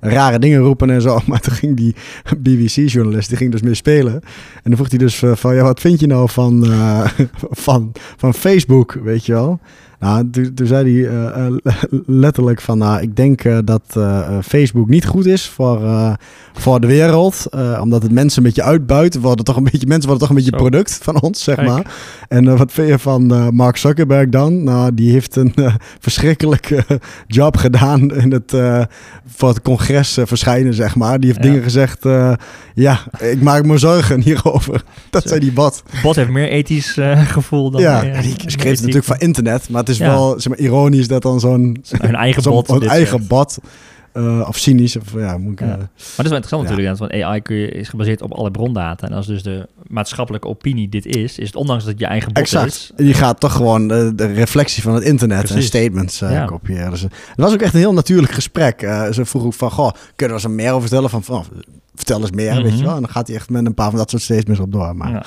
rare 0.00 0.38
dingen 0.38 0.60
roepen 0.60 0.90
en 0.90 1.02
zo. 1.02 1.18
Maar 1.26 1.40
toen 1.40 1.52
ging 1.52 1.76
die 1.76 1.94
BBC-journalist, 2.38 3.28
die 3.28 3.36
ging 3.36 3.52
dus 3.52 3.62
mee 3.62 3.74
spelen. 3.74 4.12
En 4.12 4.62
dan 4.62 4.76
vroeg 4.76 4.88
hij 4.88 4.98
dus 4.98 5.22
van, 5.40 5.54
ja, 5.54 5.62
wat 5.62 5.80
vind 5.80 6.00
je 6.00 6.06
nou 6.06 6.28
van, 6.28 6.66
van, 7.66 7.92
van 8.16 8.34
Facebook, 8.34 8.98
weet 9.02 9.26
je 9.26 9.32
wel? 9.32 9.60
Nou, 9.98 10.30
toen, 10.30 10.66
zei 10.66 11.02
hij 11.02 11.12
uh, 11.12 11.56
letterlijk 12.24 12.60
van, 12.60 12.78
nou, 12.78 13.00
ik 13.00 13.16
denk 13.16 13.44
uh, 13.44 13.58
dat 13.64 13.82
uh, 13.96 14.38
Facebook 14.42 14.88
niet 14.88 15.06
goed 15.06 15.26
is 15.26 15.48
voor, 15.48 15.80
voor 16.52 16.80
de 16.80 16.86
wereld. 16.86 17.46
omdat 17.80 18.02
het 18.02 18.12
mensen 18.12 18.38
een 18.38 18.48
beetje 18.48 18.62
uitbuit. 18.62 19.20
Worden 19.20 19.44
toch 19.44 19.56
een 19.56 19.64
beetje, 19.64 19.86
mensen 19.86 20.08
worden 20.08 20.28
toch 20.28 20.36
een 20.36 20.44
beetje 20.44 20.56
product 20.56 20.98
van 21.02 21.20
ons, 21.20 21.42
zeg 21.42 21.54
Kijk. 21.54 21.68
maar. 21.68 21.94
En 22.28 22.56
wat 22.56 22.72
vind 22.72 22.88
je 22.88 22.98
van 22.98 23.54
Mark 23.54 23.76
Zuckerberg 23.76 24.28
dan? 24.28 24.64
Nou, 24.64 24.94
die 24.94 25.12
heeft 25.12 25.36
een 25.36 25.54
verschrikkelijke 25.98 26.84
job 27.26 27.56
gedaan 27.56 28.14
in 28.14 28.32
het, 28.32 28.56
voor 29.26 29.48
het 29.48 29.62
congres 29.62 30.18
verschijnen, 30.22 30.74
zeg 30.74 30.96
maar. 30.96 31.20
Die 31.20 31.30
heeft 31.30 31.44
ja. 31.44 31.50
dingen 31.50 31.62
gezegd, 31.62 32.02
ja, 32.74 33.00
ik 33.18 33.42
maak 33.42 33.64
me 33.64 33.78
zorgen 33.78 34.20
hierover. 34.20 34.82
Dat 35.10 35.22
Zo. 35.22 35.28
zei 35.28 35.40
die 35.40 35.52
bot. 35.52 35.82
Bot 36.02 36.16
heeft 36.16 36.30
meer 36.30 36.48
ethisch 36.48 36.96
gevoel 37.14 37.70
dan... 37.70 37.80
Ja, 37.80 38.00
die 38.00 38.34
schreef 38.46 38.78
natuurlijk 38.78 39.04
van 39.06 39.18
internet, 39.18 39.68
maar 39.68 39.84
het 39.88 40.00
is 40.00 40.06
wel 40.06 40.40
zeg 40.40 40.48
maar, 40.48 40.58
ironisch 40.58 41.08
dat 41.08 41.22
dan 41.22 41.40
zo'n... 41.40 41.84
Hun 41.98 42.14
eigen 42.14 42.42
zo 42.42 42.50
bot. 42.50 42.68
Een 42.68 42.88
eigen 42.88 43.26
bot. 43.26 43.58
Uh, 44.14 44.44
of 44.48 44.56
cynisch. 44.56 44.96
Of, 44.96 45.12
ja, 45.12 45.38
moet 45.38 45.52
ik, 45.52 45.60
ja. 45.60 45.66
Uh, 45.66 45.76
maar 45.76 45.86
dat 46.16 46.24
is 46.24 46.30
wel 46.30 46.36
interessant 46.36 46.62
ja. 46.62 46.68
natuurlijk, 46.68 46.98
want 46.98 47.12
AI 47.12 47.40
kun 47.40 47.56
je, 47.56 47.68
is 47.68 47.88
gebaseerd 47.88 48.22
op 48.22 48.32
alle 48.32 48.50
brondata. 48.50 49.06
En 49.06 49.12
als 49.12 49.26
dus 49.26 49.42
de 49.42 49.68
maatschappelijke 49.86 50.48
opinie 50.48 50.88
dit 50.88 51.06
is, 51.06 51.38
is 51.38 51.46
het 51.46 51.56
ondanks 51.56 51.84
dat 51.84 51.98
je 51.98 52.06
eigen 52.06 52.32
bot 52.32 52.42
exact. 52.42 52.66
is... 52.66 52.92
Je 52.96 53.14
gaat 53.14 53.40
toch 53.40 53.52
gewoon 53.52 53.88
de, 53.88 54.12
de 54.14 54.26
reflectie 54.26 54.82
van 54.82 54.94
het 54.94 55.04
internet 55.04 55.38
Precies. 55.38 55.56
en 55.56 55.62
statements 55.62 56.18
ja. 56.18 56.44
kopiëren. 56.44 56.90
Dus, 56.90 57.00
het 57.00 57.12
was 57.36 57.52
ook 57.52 57.62
echt 57.62 57.74
een 57.74 57.80
heel 57.80 57.92
natuurlijk 57.92 58.32
gesprek. 58.32 58.80
ze 59.12 59.24
vroeg 59.24 59.44
ook 59.44 59.54
van, 59.54 59.70
goh, 59.70 59.90
kunnen 60.16 60.36
we 60.36 60.42
eens 60.42 60.54
meer 60.54 60.70
over 60.70 60.80
vertellen? 60.80 61.10
Van, 61.10 61.24
van 61.24 61.44
vertel 61.94 62.20
eens 62.20 62.30
meer, 62.30 62.50
mm 62.50 62.54
-hmm. 62.54 62.62
weet 62.62 62.72
je 62.72 62.78
mhm. 62.78 62.86
wel. 62.86 62.94
En 62.94 63.02
dan 63.02 63.10
gaat 63.10 63.26
hij 63.26 63.36
echt 63.36 63.50
met 63.50 63.66
een 63.66 63.74
paar 63.74 63.90
van 63.90 63.98
dat 63.98 64.10
soort 64.10 64.22
statements 64.22 64.60
op 64.60 64.72
door. 64.72 64.96
Maar... 64.96 65.26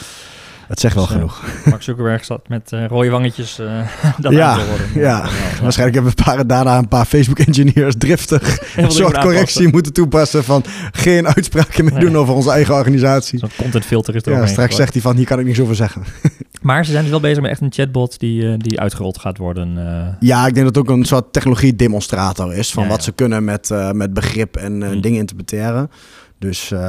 Het 0.71 0.79
zegt 0.79 0.95
wel 0.95 1.05
dus, 1.05 1.13
genoeg. 1.13 1.43
Mark 1.65 1.81
Zuckerberg 1.81 2.25
zat 2.25 2.47
met 2.47 2.71
uh, 2.71 2.85
rode 2.85 3.09
wangetjes 3.09 3.59
uh, 3.59 3.87
dat 4.17 4.31
ja, 4.31 4.55
te 4.55 4.65
worden. 4.65 4.87
Ja, 5.01 5.17
ja. 5.17 5.61
waarschijnlijk 5.61 5.93
hebben 5.93 6.13
een 6.17 6.23
paar, 6.23 6.47
daarna 6.47 6.77
een 6.77 6.87
paar 6.87 7.05
Facebook-engineers 7.05 7.95
driftig 7.97 8.59
een 8.75 8.91
soort 8.91 9.17
correctie 9.17 9.67
moeten 9.71 9.93
toepassen 9.93 10.43
van 10.43 10.63
geen 10.91 11.27
uitspraken 11.27 11.83
meer 11.83 11.93
nee. 11.93 12.05
doen 12.05 12.17
over 12.17 12.33
onze 12.33 12.51
eigen 12.51 12.73
organisatie. 12.73 13.39
Zo'n 13.39 13.49
content 13.57 13.85
filter 13.85 14.15
is 14.15 14.25
er 14.25 14.31
Ja, 14.31 14.45
straks 14.45 14.75
zegt 14.75 14.93
hij 14.93 15.01
van 15.01 15.15
hier 15.15 15.25
kan 15.25 15.39
ik 15.39 15.45
niks 15.45 15.59
over 15.59 15.75
zeggen. 15.75 16.03
Maar 16.61 16.85
ze 16.85 16.91
zijn 16.91 17.03
dus 17.03 17.11
wel 17.11 17.21
bezig 17.21 17.41
met 17.41 17.51
echt 17.51 17.61
een 17.61 17.71
chatbot 17.71 18.19
die, 18.19 18.57
die 18.57 18.79
uitgerold 18.79 19.17
gaat 19.17 19.37
worden. 19.37 19.73
Ja, 20.19 20.47
ik 20.47 20.53
denk 20.53 20.65
dat 20.65 20.75
het 20.75 20.77
ook 20.77 20.97
een 20.97 21.05
soort 21.05 21.33
technologie-demonstrator 21.33 22.53
is 22.53 22.71
van 22.71 22.83
ja, 22.83 22.89
wat 22.89 23.03
ze 23.03 23.11
kunnen 23.11 23.43
met, 23.43 23.69
met 23.93 24.13
begrip 24.13 24.57
en 24.57 24.73
mm. 24.73 25.01
dingen 25.01 25.19
interpreteren. 25.19 25.89
Dus 26.41 26.71
uh, 26.71 26.79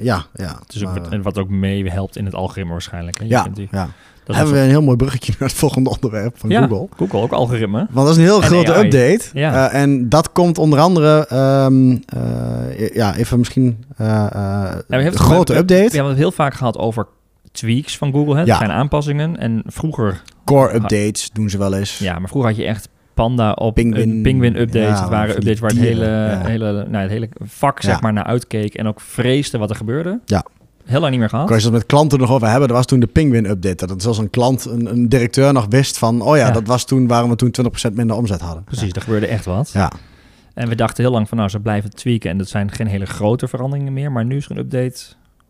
ja, 0.00 0.24
ja. 0.34 0.58
Dus 0.66 0.86
ook 0.86 0.98
wat, 0.98 1.22
wat 1.22 1.38
ook 1.38 1.48
mee 1.48 1.90
helpt 1.90 2.16
in 2.16 2.24
het 2.24 2.34
algoritme 2.34 2.72
waarschijnlijk. 2.72 3.18
Hè? 3.18 3.24
ja, 3.28 3.48
die, 3.54 3.68
ja. 3.70 3.88
Dan 4.24 4.36
hebben 4.36 4.54
we 4.54 4.60
een 4.60 4.68
heel 4.68 4.82
mooi 4.82 4.96
bruggetje 4.96 5.32
naar 5.38 5.48
het 5.48 5.58
volgende 5.58 5.90
onderwerp 5.90 6.38
van 6.38 6.50
ja, 6.50 6.66
Google. 6.66 6.88
Google, 6.96 7.20
ook 7.20 7.32
algoritme. 7.32 7.86
Want 7.90 8.06
dat 8.06 8.08
is 8.08 8.16
een 8.16 8.22
heel 8.22 8.40
grote 8.40 8.74
AI. 8.74 8.84
update. 8.84 9.24
Ja. 9.32 9.72
Uh, 9.72 9.80
en 9.80 10.08
dat 10.08 10.32
komt 10.32 10.58
onder 10.58 10.78
andere, 10.78 11.34
um, 11.66 11.90
uh, 11.90 12.94
ja, 12.94 13.16
even 13.16 13.38
misschien 13.38 13.84
ja, 13.98 14.82
een 14.88 15.12
grote 15.12 15.52
we, 15.52 15.58
update. 15.58 15.88
We 15.88 15.94
hebben 15.94 16.12
het 16.12 16.18
heel 16.18 16.32
vaak 16.32 16.54
gehad 16.54 16.78
over 16.78 17.06
tweaks 17.52 17.98
van 17.98 18.12
Google. 18.12 18.36
Hè? 18.36 18.42
Ja. 18.42 18.58
zijn 18.58 18.70
aanpassingen. 18.70 19.36
En 19.36 19.62
vroeger... 19.66 20.22
Core 20.44 20.74
updates 20.74 21.30
doen 21.32 21.50
ze 21.50 21.58
wel 21.58 21.74
eens. 21.74 21.98
Ja, 21.98 22.18
maar 22.18 22.28
vroeger 22.28 22.50
had 22.50 22.58
je 22.60 22.66
echt 22.66 22.88
Panda 23.14 23.52
op 23.52 23.74
Penguin, 23.74 24.22
Penguin 24.22 24.60
updates. 24.60 24.98
Ja, 24.98 25.00
het 25.00 25.10
waren 25.10 25.36
updates 25.36 25.60
waar 25.60 25.70
het 25.70 25.78
hele, 25.78 26.04
ja. 26.04 26.44
hele, 26.44 26.72
nou, 26.72 27.02
het 27.02 27.10
hele 27.10 27.28
vak 27.44 27.82
zeg 27.82 28.00
maar 28.00 28.12
naar 28.12 28.24
uitkeek 28.24 28.74
en 28.74 28.86
ook 28.86 29.00
vreesde 29.00 29.58
wat 29.58 29.70
er 29.70 29.76
gebeurde. 29.76 30.20
Ja. 30.24 30.44
Heel 30.84 31.00
lang 31.00 31.10
niet 31.10 31.20
meer 31.20 31.28
gehad. 31.28 31.50
Als 31.50 31.58
je 31.58 31.64
het 31.64 31.76
met 31.76 31.86
klanten 31.86 32.18
nog 32.18 32.30
over 32.30 32.48
hebben, 32.48 32.68
dat 32.68 32.76
was 32.76 32.86
toen 32.86 33.00
de 33.00 33.06
Penguin 33.06 33.50
update. 33.50 33.86
Dat 33.86 34.02
zelfs 34.02 34.18
een 34.18 34.30
klant, 34.30 34.64
een, 34.64 34.86
een 34.86 35.08
directeur 35.08 35.52
nog 35.52 35.66
wist 35.68 35.98
van, 35.98 36.22
oh 36.22 36.36
ja, 36.36 36.50
dat 36.50 36.66
was 36.66 36.84
toen 36.84 37.06
waarom 37.06 37.30
we 37.30 37.36
toen 37.36 37.54
20% 37.90 37.92
minder 37.92 38.16
omzet 38.16 38.40
hadden. 38.40 38.64
Precies, 38.64 38.92
er 38.92 39.02
gebeurde 39.02 39.26
echt 39.26 39.44
wat. 39.44 39.70
Ja. 39.72 39.92
En 40.54 40.68
we 40.68 40.74
dachten 40.74 41.04
heel 41.04 41.12
lang 41.12 41.28
van, 41.28 41.36
nou, 41.36 41.50
ze 41.50 41.60
blijven 41.60 41.94
tweaken 41.94 42.30
en 42.30 42.38
dat 42.38 42.48
zijn 42.48 42.70
geen 42.70 42.86
hele 42.86 43.06
grote 43.06 43.48
veranderingen 43.48 43.92
meer. 43.92 44.12
Maar 44.12 44.24
nu 44.24 44.36
is 44.36 44.44
er 44.44 44.50
een 44.50 44.58
update 44.58 45.02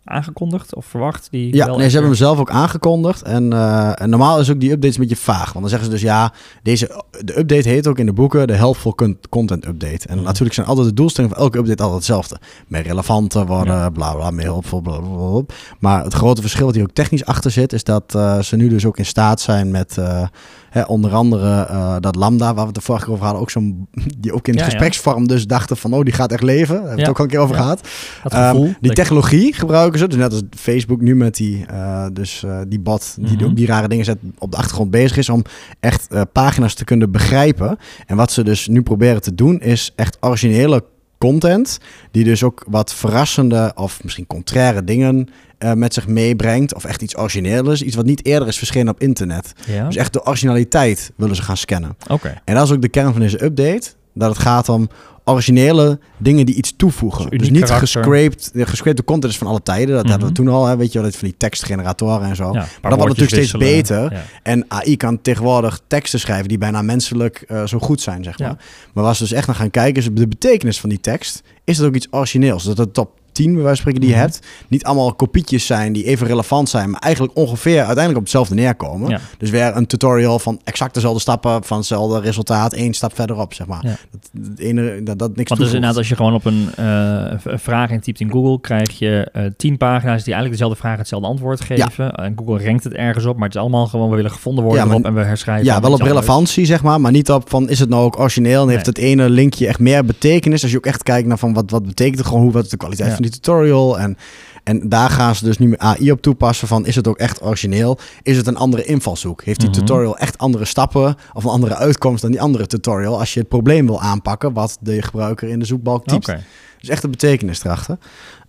aangekondigd 0.04 0.74
of 0.74 0.86
verwacht? 0.86 1.28
Die 1.30 1.54
ja, 1.54 1.66
nee, 1.66 1.76
ze 1.76 1.92
hebben 1.92 2.10
hem 2.10 2.14
zelf 2.14 2.38
ook 2.38 2.50
aangekondigd. 2.50 3.22
En, 3.22 3.52
uh, 3.52 4.00
en 4.00 4.10
normaal 4.10 4.40
is 4.40 4.50
ook 4.50 4.60
die 4.60 4.70
updates 4.70 4.96
een 4.96 5.02
beetje 5.02 5.22
vaag. 5.22 5.52
Want 5.52 5.60
dan 5.60 5.68
zeggen 5.68 5.84
ze 5.84 5.90
dus 5.90 6.02
ja, 6.02 6.32
deze, 6.62 7.04
de 7.24 7.38
update 7.38 7.68
heet 7.68 7.86
ook 7.86 7.98
in 7.98 8.06
de 8.06 8.12
boeken 8.12 8.46
de 8.46 8.52
Helpful 8.52 8.94
Content 9.28 9.66
Update. 9.66 10.08
En 10.08 10.16
mhm. 10.16 10.24
natuurlijk 10.24 10.54
zijn 10.54 10.66
altijd 10.66 10.86
de 10.86 10.94
doelstellingen 10.94 11.36
van 11.36 11.44
elke 11.44 11.58
update 11.58 11.82
altijd 11.82 11.98
hetzelfde. 11.98 12.38
Meer 12.66 12.82
relevanter 12.82 13.46
worden, 13.46 13.74
ja. 13.74 13.90
bla 13.90 14.14
bla, 14.14 14.30
meer 14.30 14.44
helpful, 14.44 14.80
bla, 14.80 14.98
bla, 14.98 15.08
bla, 15.08 15.42
Maar 15.78 16.04
het 16.04 16.14
grote 16.14 16.40
verschil 16.40 16.66
wat 16.66 16.74
hier 16.74 16.84
ook 16.84 16.92
technisch 16.92 17.24
achter 17.24 17.50
zit, 17.50 17.72
is 17.72 17.84
dat 17.84 18.14
uh, 18.16 18.40
ze 18.40 18.56
nu 18.56 18.68
dus 18.68 18.86
ook 18.86 18.98
in 18.98 19.06
staat 19.06 19.40
zijn 19.40 19.70
met... 19.70 19.96
Uh, 19.98 20.26
Hè, 20.74 20.82
onder 20.82 21.12
andere 21.12 21.68
uh, 21.70 21.96
dat 22.00 22.14
Lambda, 22.14 22.46
waar 22.46 22.54
we 22.54 22.66
het 22.66 22.74
de 22.74 22.80
vorige 22.80 23.04
keer 23.04 23.12
over 23.12 23.24
hadden, 23.24 23.42
ook 23.42 23.50
zo'n 23.50 23.88
die 24.18 24.32
ook 24.32 24.48
in 24.48 24.54
ja, 24.54 24.64
gespreksvorm 24.64 25.28
dus 25.28 25.46
dachten 25.46 25.76
van, 25.76 25.92
oh, 25.92 26.04
die 26.04 26.12
gaat 26.12 26.32
echt 26.32 26.42
leven. 26.42 26.74
Daar 26.74 26.86
hebben 26.86 26.94
we 26.94 27.00
het 27.00 27.10
ook 27.10 27.18
al 27.18 27.24
een 27.24 27.30
keer 27.30 27.38
over 27.38 27.54
gehad. 27.54 27.88
Um, 28.34 28.76
die 28.80 28.92
technologie 28.92 29.52
gebruiken 29.52 29.98
ze, 29.98 30.08
dus 30.08 30.18
net 30.18 30.32
als 30.32 30.42
Facebook 30.50 31.00
nu 31.00 31.16
met 31.16 31.36
die, 31.36 31.66
uh, 31.70 32.06
dus, 32.12 32.42
uh, 32.46 32.58
die 32.68 32.80
bot, 32.80 33.14
die 33.16 33.30
mm 33.30 33.38
-hmm. 33.38 33.46
ook 33.46 33.56
die 33.56 33.66
rare 33.66 33.88
dingen 33.88 34.04
zet 34.04 34.18
op 34.38 34.50
de 34.50 34.56
achtergrond 34.56 34.90
bezig 34.90 35.16
is 35.16 35.28
om 35.28 35.42
echt 35.80 36.08
pagina's 36.32 36.74
te 36.74 36.84
kunnen 36.84 37.10
begrijpen. 37.10 37.78
En 38.06 38.16
wat 38.16 38.32
ze 38.32 38.42
dus 38.42 38.68
nu 38.68 38.82
proberen 38.82 39.22
te 39.22 39.34
doen, 39.34 39.60
is 39.60 39.92
echt 39.96 40.16
originele 40.20 40.84
content, 41.18 41.78
die 42.10 42.24
dus 42.24 42.42
ook 42.42 42.64
wat 42.68 42.94
verrassende 42.94 43.72
of 43.74 44.02
misschien 44.02 44.26
contraire 44.26 44.84
dingen 44.84 45.28
uh, 45.64 45.72
met 45.72 45.94
zich 45.94 46.06
meebrengt. 46.06 46.74
Of 46.74 46.84
echt 46.84 47.02
iets 47.02 47.16
origineels, 47.16 47.82
iets 47.82 47.96
wat 47.96 48.04
niet 48.04 48.26
eerder 48.26 48.48
is 48.48 48.58
verschenen 48.58 48.92
op 48.92 49.00
internet. 49.00 49.52
Ja. 49.66 49.86
Dus 49.86 49.96
echt 49.96 50.12
de 50.12 50.26
originaliteit 50.26 51.12
willen 51.16 51.36
ze 51.36 51.42
gaan 51.42 51.56
scannen. 51.56 51.96
Oké. 52.08 52.40
En 52.44 52.54
dat 52.54 52.64
is 52.64 52.72
ook 52.72 52.82
de 52.82 52.88
kern 52.88 53.12
van 53.12 53.20
deze 53.20 53.44
update. 53.44 53.90
Dat 54.14 54.30
het 54.30 54.38
gaat 54.38 54.68
om 54.68 54.88
originele 55.24 55.98
dingen 56.18 56.46
die 56.46 56.54
iets 56.54 56.74
toevoegen. 56.76 57.38
Dus, 57.38 57.50
niet 57.50 57.70
gescraped, 57.70 58.50
de 58.96 59.04
content 59.04 59.32
is 59.32 59.38
van 59.38 59.46
alle 59.46 59.62
tijden. 59.62 59.94
Dat 59.94 60.10
hadden 60.10 60.28
we 60.28 60.32
mhm. 60.32 60.34
toen 60.34 60.48
al, 60.48 60.66
hè, 60.66 60.76
weet 60.76 60.92
je 60.92 61.00
wel, 61.00 61.10
van 61.10 61.28
die 61.28 61.36
tekstgeneratoren 61.36 62.28
en 62.28 62.36
zo. 62.36 62.52
maar 62.52 62.68
dat 62.80 62.98
wordt 62.98 63.18
natuurlijk 63.18 63.48
steeds 63.48 63.52
beter. 63.52 64.24
En 64.42 64.64
AI 64.68 64.96
kan 64.96 65.22
tegenwoordig 65.22 65.80
teksten 65.86 66.20
schrijven 66.20 66.48
die 66.48 66.58
bijna 66.58 66.82
menselijk 66.82 67.44
uh, 67.48 67.66
zo 67.66 67.78
goed 67.78 68.00
zijn, 68.00 68.24
zeg 68.24 68.38
maar. 68.38 68.56
Maar 68.92 69.04
was 69.04 69.18
dus 69.18 69.32
echt 69.32 69.46
naar 69.46 69.56
gaan 69.56 69.70
kijken, 69.70 70.02
is 70.02 70.08
de 70.12 70.28
betekenis 70.28 70.80
van 70.80 70.88
die 70.88 71.00
tekst, 71.00 71.42
is 71.64 71.78
het 71.78 71.86
ook 71.86 71.94
iets 71.94 72.08
origineels? 72.10 72.64
Dat 72.64 72.78
het 72.78 72.94
top 72.94 73.10
10, 73.34 73.54
bij 73.54 73.62
wijze 73.62 73.80
spreken, 73.80 74.00
die 74.00 74.10
je 74.10 74.16
mhm. 74.16 74.24
hebt, 74.24 74.46
niet 74.68 74.84
allemaal 74.84 75.14
kopietjes 75.14 75.66
zijn 75.66 75.92
die 75.92 76.04
even 76.04 76.26
relevant 76.26 76.68
zijn, 76.68 76.90
maar 76.90 77.00
eigenlijk 77.00 77.36
ongeveer 77.36 77.76
uiteindelijk 77.76 78.16
op 78.16 78.22
hetzelfde 78.22 78.54
neerkomen. 78.54 79.20
Dus 79.38 79.50
weer 79.50 79.76
een 79.76 79.86
tutorial 79.86 80.38
van 80.38 80.60
exact 80.64 80.94
dezelfde 80.94 81.20
stappen, 81.20 81.64
van 81.64 81.76
hetzelfde 81.76 82.20
resultaat, 82.20 82.72
één 82.72 82.94
stap 82.94 83.14
verderop, 83.14 83.54
zeg 83.54 83.66
maar. 83.66 83.82
Dat, 83.82 84.30
dat, 84.32 84.58
ene, 84.58 85.02
dat, 85.02 85.18
dat 85.18 85.36
niks 85.36 85.48
Want 85.48 85.60
dus 85.60 85.72
inderdaad, 85.72 85.96
als 85.96 86.08
je 86.08 86.16
gewoon 86.16 86.34
op 86.34 86.44
een 86.44 86.68
uh, 86.80 87.32
vraag 87.38 87.90
intypt 87.90 88.20
in 88.20 88.30
Google, 88.30 88.60
krijg 88.60 88.98
je 88.98 89.28
uh, 89.36 89.42
tien 89.56 89.76
pagina's 89.76 90.24
die 90.24 90.32
eigenlijk 90.34 90.52
dezelfde 90.52 90.78
vraag 90.78 90.98
hetzelfde 90.98 91.28
antwoord 91.28 91.60
geven. 91.60 92.12
En 92.12 92.32
Google 92.36 92.64
rankt 92.64 92.84
het 92.84 92.92
ergens 92.92 93.24
op, 93.24 93.36
maar 93.36 93.46
het 93.46 93.54
is 93.54 93.60
allemaal 93.60 93.86
gewoon, 93.86 94.10
we 94.10 94.16
willen 94.16 94.30
gevonden 94.30 94.64
worden 94.64 94.88
ja, 94.88 94.94
en 95.02 95.14
we 95.14 95.20
herschrijven. 95.20 95.64
Ja, 95.64 95.80
wel 95.80 95.92
op 95.92 96.00
relevantie, 96.00 96.66
zeg 96.66 96.82
maar, 96.82 97.00
maar 97.00 97.12
niet 97.12 97.30
op 97.30 97.50
van, 97.50 97.68
is 97.68 97.78
het 97.78 97.88
nou 97.88 98.04
ook 98.04 98.18
origineel 98.18 98.62
en 98.62 98.68
heeft 98.68 98.86
het 98.86 98.98
ene 98.98 99.30
linkje 99.30 99.66
echt 99.66 99.78
meer 99.78 100.04
betekenis? 100.04 100.62
Als 100.62 100.70
je 100.70 100.76
ook 100.76 100.86
echt 100.86 101.02
kijkt 101.02 101.28
naar 101.28 101.38
van, 101.38 101.52
wat, 101.52 101.70
wat 101.70 101.86
betekent 101.86 102.18
het 102.18 102.26
gewoon, 102.26 102.42
hoe, 102.42 102.52
wat 102.52 102.64
is 102.64 102.70
de 102.70 102.76
kwaliteit 102.76 103.12
van 103.12 103.22
die 103.24 103.32
tutorial 103.32 103.98
en, 103.98 104.16
en 104.64 104.88
daar 104.88 105.10
gaan 105.10 105.34
ze 105.34 105.44
dus 105.44 105.58
nu 105.58 105.74
AI 105.76 106.10
op 106.10 106.22
toepassen 106.22 106.68
van 106.68 106.86
is 106.86 106.96
het 106.96 107.08
ook 107.08 107.18
echt 107.18 107.42
origineel? 107.42 107.98
Is 108.22 108.36
het 108.36 108.46
een 108.46 108.56
andere 108.56 108.84
invalshoek? 108.84 109.44
Heeft 109.44 109.60
die 109.60 109.68
mhm. 109.68 109.78
tutorial 109.78 110.18
echt 110.18 110.38
andere 110.38 110.64
stappen 110.64 111.16
of 111.32 111.44
een 111.44 111.50
andere 111.50 111.74
uitkomst 111.74 112.22
dan 112.22 112.30
die 112.30 112.40
andere 112.40 112.66
tutorial 112.66 113.18
als 113.18 113.34
je 113.34 113.40
het 113.40 113.48
probleem 113.48 113.86
wil 113.86 114.00
aanpakken 114.00 114.52
wat 114.52 114.78
de 114.80 115.02
gebruiker 115.02 115.48
in 115.48 115.58
de 115.58 115.64
zoekbalk 115.64 116.06
typt? 116.06 116.28
Okay. 116.28 116.42
Dus 116.80 116.88
echt 116.88 117.02
de 117.02 117.08
betekenis 117.08 117.64
erachter. 117.64 117.98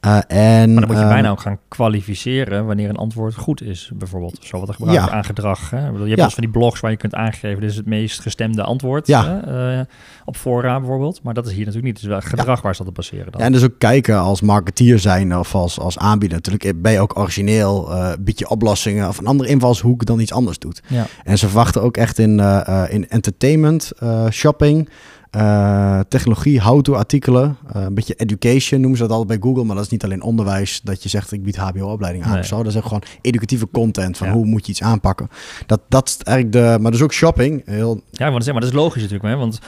Uh, 0.06 0.18
en, 0.28 0.74
maar 0.74 0.88
dan 0.88 0.92
moet 0.92 1.02
je 1.02 1.08
bijna 1.08 1.22
ehm, 1.22 1.32
ook 1.32 1.40
gaan 1.40 1.60
kwalificeren 1.68 2.66
wanneer 2.66 2.90
een 2.90 2.96
antwoord 2.96 3.36
goed 3.36 3.62
is, 3.62 3.92
bijvoorbeeld. 3.94 4.38
Zo 4.42 4.60
wat 4.60 4.68
er 4.68 4.74
gebruikt 4.74 5.10
aan 5.10 5.24
gedrag. 5.24 5.70
Hè? 5.70 5.88
Je 5.88 5.98
hebt 5.98 6.16
ja. 6.16 6.30
van 6.30 6.44
die 6.44 6.52
blogs 6.52 6.80
waar 6.80 6.92
je 6.92 6.98
kunt 6.98 7.16
aangeven, 7.16 7.60
dit 7.60 7.70
is 7.70 7.76
het 7.76 7.86
meest 7.86 8.20
gestemde 8.20 8.64
antwoord 8.64 9.08
ja. 9.08 9.26
hè? 9.26 9.78
Uh, 9.78 9.86
op 10.26 10.38
fora 10.38 10.80
bijvoorbeeld. 10.80 11.24
Maar 11.24 11.34
dat 11.34 11.46
is 11.46 11.52
hier 11.52 11.66
natuurlijk 11.66 11.86
niet. 11.86 11.96
Het 11.96 12.04
is 12.04 12.10
wel 12.10 12.22
gedrag 12.22 12.62
waar 12.62 12.76
ze 12.76 12.80
dat 12.80 12.88
op 12.88 12.96
baseren. 12.96 13.32
Dan. 13.32 13.42
en 13.42 13.52
dus 13.52 13.64
ook 13.64 13.80
kijken 13.80 14.20
als 14.20 14.42
marketeer 14.42 15.00
zijn 15.00 15.38
of 15.38 15.56
als, 15.56 15.80
als 15.80 15.98
aanbieder. 15.98 16.38
Natuurlijk 16.38 16.82
ben 16.82 16.92
je 16.92 17.00
ook 17.00 17.20
origineel, 17.20 17.92
uh, 17.92 18.12
bied 18.20 18.40
je 18.40 18.50
oplossingen 18.50 19.08
of 19.08 19.18
een 19.18 19.28
andere 19.28 19.50
invalshoek 19.50 20.06
dan 20.06 20.20
iets 20.20 20.34
anders 20.34 20.60
doet. 20.60 20.82
En 21.24 21.38
ze 21.38 21.46
verwachten 21.46 21.82
ook 21.82 21.98
echt 21.98 22.20
in, 22.20 22.40
in 22.90 23.10
entertainment, 23.10 23.92
shopping... 24.30 24.90
Uh, 25.36 26.00
technologie, 26.08 26.62
how-to-artikelen, 26.62 27.58
uh, 27.76 27.82
een 27.82 27.94
beetje 27.94 28.14
education 28.14 28.80
noemen 28.82 28.98
ze 28.98 29.08
dat 29.08 29.18
altijd 29.18 29.40
bij 29.40 29.50
Google, 29.50 29.64
maar 29.64 29.76
dat 29.76 29.86
is 29.86 29.92
niet 29.92 30.04
alleen 30.04 30.22
onderwijs 30.22 30.82
dat 30.84 31.04
je 31.04 31.10
zegt 31.10 31.32
ik 31.32 31.44
bied 31.44 31.58
HBO-opleiding 31.58 32.26
aan 32.26 32.40
of 32.40 32.46
zo. 32.46 32.58
Dat 32.58 32.72
is 32.72 32.78
ook 32.78 32.84
gewoon 32.84 33.04
educatieve 33.22 33.68
content 33.72 34.18
van 34.18 34.30
hoe 34.30 34.46
moet 34.46 34.66
je 34.66 34.72
iets 34.72 34.82
aanpakken. 34.82 35.30
Dat, 35.66 35.82
dat 35.90 36.08
is 36.08 36.18
eigenlijk 36.18 36.58
de, 36.58 36.82
maar 36.82 36.92
dus 36.92 37.02
ook 37.02 37.14
shopping. 37.14 37.62
Heel... 37.66 38.02
Ja, 38.12 38.32
want 38.32 38.46
maar 38.46 38.54
dat 38.54 38.70
is 38.70 38.76
logisch 38.76 39.02
natuurlijk, 39.02 39.30
hè? 39.30 39.36
want 39.36 39.60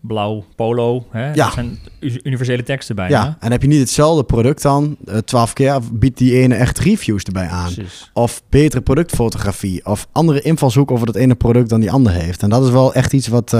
blauw, 0.00 0.44
polo, 0.56 1.06
hè? 1.10 1.26
Ja. 1.26 1.44
dat 1.44 1.52
zijn 1.52 1.78
universele 2.22 2.62
teksten 2.62 2.94
bij. 2.94 3.08
Ja, 3.08 3.36
en 3.40 3.50
heb 3.50 3.62
je 3.62 3.68
niet 3.68 3.80
hetzelfde 3.80 4.24
product 4.24 4.62
dan, 4.62 4.96
uh, 5.04 5.16
twaalf 5.16 5.52
keer, 5.52 5.80
biedt 5.92 6.18
die 6.18 6.40
ene 6.40 6.54
echt 6.54 6.78
reviews 6.78 7.22
erbij 7.22 7.48
aan. 7.48 7.74
Precies. 7.74 8.10
Of 8.12 8.42
betere 8.48 8.82
productfotografie, 8.82 9.84
of 9.84 10.08
andere 10.12 10.40
invalshoek 10.40 10.90
over 10.90 11.06
dat 11.06 11.16
ene 11.16 11.34
product 11.34 11.68
dan 11.68 11.80
die 11.80 11.90
ander 11.90 12.12
heeft. 12.12 12.42
En 12.42 12.50
dat 12.50 12.64
is 12.64 12.70
wel 12.70 12.94
echt 12.94 13.12
iets 13.12 13.28
wat 13.28 13.52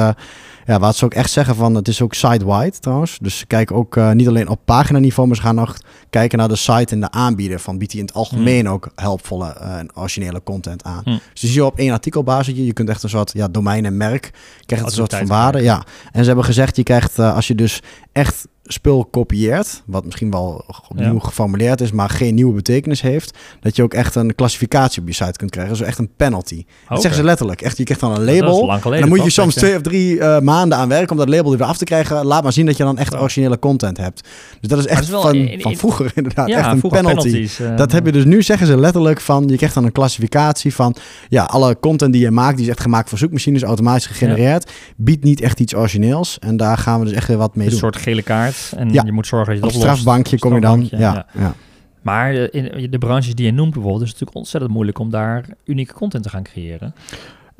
ja, 0.68 0.78
wat 0.78 0.96
ze 0.96 1.04
ook 1.04 1.14
echt 1.14 1.30
zeggen 1.30 1.54
van, 1.54 1.74
het 1.74 1.88
is 1.88 2.02
ook 2.02 2.14
site-wide 2.14 2.78
trouwens. 2.78 3.18
Dus 3.20 3.38
ze 3.38 3.46
kijken 3.46 3.76
ook 3.76 3.96
uh, 3.96 4.12
niet 4.12 4.28
alleen 4.28 4.48
op 4.48 4.60
paginaniveau, 4.64 5.28
maar 5.28 5.36
ze 5.36 5.42
gaan 5.42 5.60
ook 5.60 5.76
kijken 6.10 6.38
naar 6.38 6.48
de 6.48 6.56
site 6.56 6.94
en 6.94 7.00
de 7.00 7.10
aanbieder. 7.10 7.60
Van 7.60 7.78
biedt 7.78 7.92
hij 7.92 8.00
in 8.00 8.06
het 8.06 8.16
algemeen 8.16 8.64
hmm. 8.64 8.74
ook 8.74 8.88
helpvolle 8.94 9.56
uh, 9.60 9.78
en 9.78 9.96
originele 9.96 10.42
content 10.42 10.84
aan. 10.84 11.00
Hmm. 11.04 11.20
Dus 11.32 11.40
je 11.40 11.46
ziet 11.46 11.62
op 11.62 11.78
één 11.78 11.92
artikelbasis, 11.92 12.54
je 12.56 12.72
kunt 12.72 12.88
echt 12.88 13.02
een 13.02 13.08
soort 13.08 13.32
ja, 13.32 13.48
domein 13.48 13.84
en 13.84 13.96
merk, 13.96 14.30
krijgt 14.66 14.84
een 14.84 14.92
soort 14.92 15.14
van 15.14 15.26
waarde. 15.26 15.62
Ja. 15.62 15.82
En 16.12 16.20
ze 16.20 16.26
hebben 16.26 16.44
gezegd, 16.44 16.76
je 16.76 16.82
krijgt 16.82 17.18
uh, 17.18 17.34
als 17.34 17.46
je 17.46 17.54
dus 17.54 17.82
echt 18.18 18.46
spul 18.72 19.04
kopieert, 19.04 19.82
wat 19.86 20.04
misschien 20.04 20.30
wel 20.30 20.64
opnieuw 20.88 21.18
geformuleerd 21.18 21.80
is, 21.80 21.92
maar 21.92 22.10
geen 22.10 22.34
nieuwe 22.34 22.54
betekenis 22.54 23.00
heeft, 23.00 23.38
dat 23.60 23.76
je 23.76 23.82
ook 23.82 23.94
echt 23.94 24.14
een 24.14 24.34
klassificatie 24.34 25.02
op 25.02 25.08
je 25.08 25.14
site 25.14 25.32
kunt 25.36 25.50
krijgen. 25.50 25.76
Dus 25.76 25.86
echt 25.86 25.98
een 25.98 26.10
penalty. 26.16 26.64
Dat 26.88 27.00
zeggen 27.00 27.20
ze 27.20 27.26
letterlijk. 27.26 27.62
Echt, 27.62 27.76
je 27.76 27.84
krijgt 27.84 28.02
dan 28.02 28.12
een 28.14 28.24
label. 28.24 28.72
en 28.72 29.00
dan 29.00 29.08
moet 29.08 29.24
je 29.24 29.30
soms 29.30 29.54
twee 29.54 29.76
of 29.76 29.82
drie 29.82 30.16
uh, 30.16 30.40
maanden 30.40 30.78
aan 30.78 30.88
werken 30.88 31.10
om 31.10 31.16
dat 31.16 31.28
label 31.28 31.56
weer 31.56 31.66
af 31.66 31.76
te 31.76 31.84
krijgen. 31.84 32.26
Laat 32.26 32.42
maar 32.42 32.52
zien 32.52 32.66
dat 32.66 32.76
je 32.76 32.82
dan 32.82 32.98
echt 32.98 33.16
originele 33.16 33.58
content 33.58 33.96
hebt. 33.96 34.28
Dus 34.60 34.70
dat 34.70 34.78
is 34.78 34.86
echt 34.86 35.08
van, 35.08 35.50
van 35.58 35.76
vroeger 35.76 36.12
inderdaad. 36.14 36.48
echt 36.48 36.72
een 36.72 36.80
penalty. 36.80 37.48
Uh, 37.60 37.76
dat 37.76 37.92
heb 37.92 38.06
je 38.06 38.12
dus 38.12 38.24
nu, 38.24 38.42
zeggen 38.42 38.66
ze 38.66 38.78
letterlijk 38.78 39.20
van, 39.20 39.48
je 39.48 39.56
krijgt 39.56 39.74
dan 39.74 39.84
een 39.84 39.92
klassificatie 39.92 40.74
van, 40.74 40.96
ja, 41.28 41.44
alle 41.44 41.78
content 41.80 42.12
die 42.12 42.22
je 42.22 42.30
maakt, 42.30 42.56
die 42.56 42.64
is 42.64 42.70
echt 42.70 42.80
gemaakt 42.80 43.08
voor 43.08 43.18
zoekmachines, 43.18 43.62
automatisch 43.62 44.06
gegenereerd, 44.06 44.72
biedt 44.96 45.24
niet 45.24 45.40
echt 45.40 45.60
iets 45.60 45.74
origineels. 45.74 46.38
En 46.38 46.56
daar 46.56 46.78
gaan 46.78 46.98
we 46.98 47.06
dus 47.06 47.14
echt 47.14 47.28
weer 47.28 47.36
wat 47.36 47.56
mee 47.56 47.64
een 47.64 47.70
doen. 47.70 47.80
Soort 47.80 47.96
gele 48.08 48.22
kaart. 48.22 48.72
En 48.76 48.92
ja. 48.92 49.02
je 49.04 49.12
moet 49.12 49.26
zorgen 49.26 49.60
dat 49.60 49.64
je 49.64 49.70
dat 49.70 49.80
strafbankje 49.80 50.38
kom 50.38 50.54
je 50.54 50.60
dan. 50.60 50.88
Ja, 50.90 51.26
ja. 51.38 51.54
Maar 52.02 52.34
eh, 52.34 52.82
in 52.82 52.90
de 52.90 52.98
branches 52.98 53.34
die 53.34 53.46
je 53.46 53.52
noemt 53.52 53.72
bijvoorbeeld, 53.72 54.02
is 54.02 54.08
het 54.08 54.20
natuurlijk 54.20 54.38
ontzettend 54.38 54.72
moeilijk 54.72 54.98
om 54.98 55.10
daar 55.10 55.44
unieke 55.64 55.94
content 55.94 56.22
te 56.22 56.28
gaan 56.28 56.42
creëren. 56.42 56.94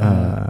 Uh, 0.01 0.07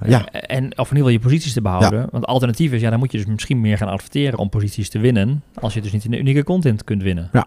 ja. 0.06 0.26
En 0.26 0.64
of 0.64 0.90
in 0.90 0.96
ieder 0.96 0.96
geval 0.96 1.08
je 1.08 1.18
posities 1.18 1.52
te 1.52 1.60
behouden. 1.60 2.06
Want 2.10 2.26
alternatief 2.26 2.72
is, 2.72 2.80
ja, 2.80 2.90
dan 2.90 2.98
moet 2.98 3.12
je 3.12 3.18
dus 3.18 3.26
misschien 3.26 3.60
meer 3.60 3.76
gaan 3.76 3.88
adverteren 3.88 4.38
om 4.38 4.48
posities 4.48 4.88
te 4.88 4.98
winnen. 4.98 5.42
Als 5.54 5.74
je 5.74 5.80
dus 5.80 5.92
niet 5.92 6.04
in 6.04 6.10
de 6.10 6.18
unieke 6.18 6.44
content 6.44 6.84
kunt 6.84 7.02
winnen. 7.02 7.28
Ja. 7.32 7.46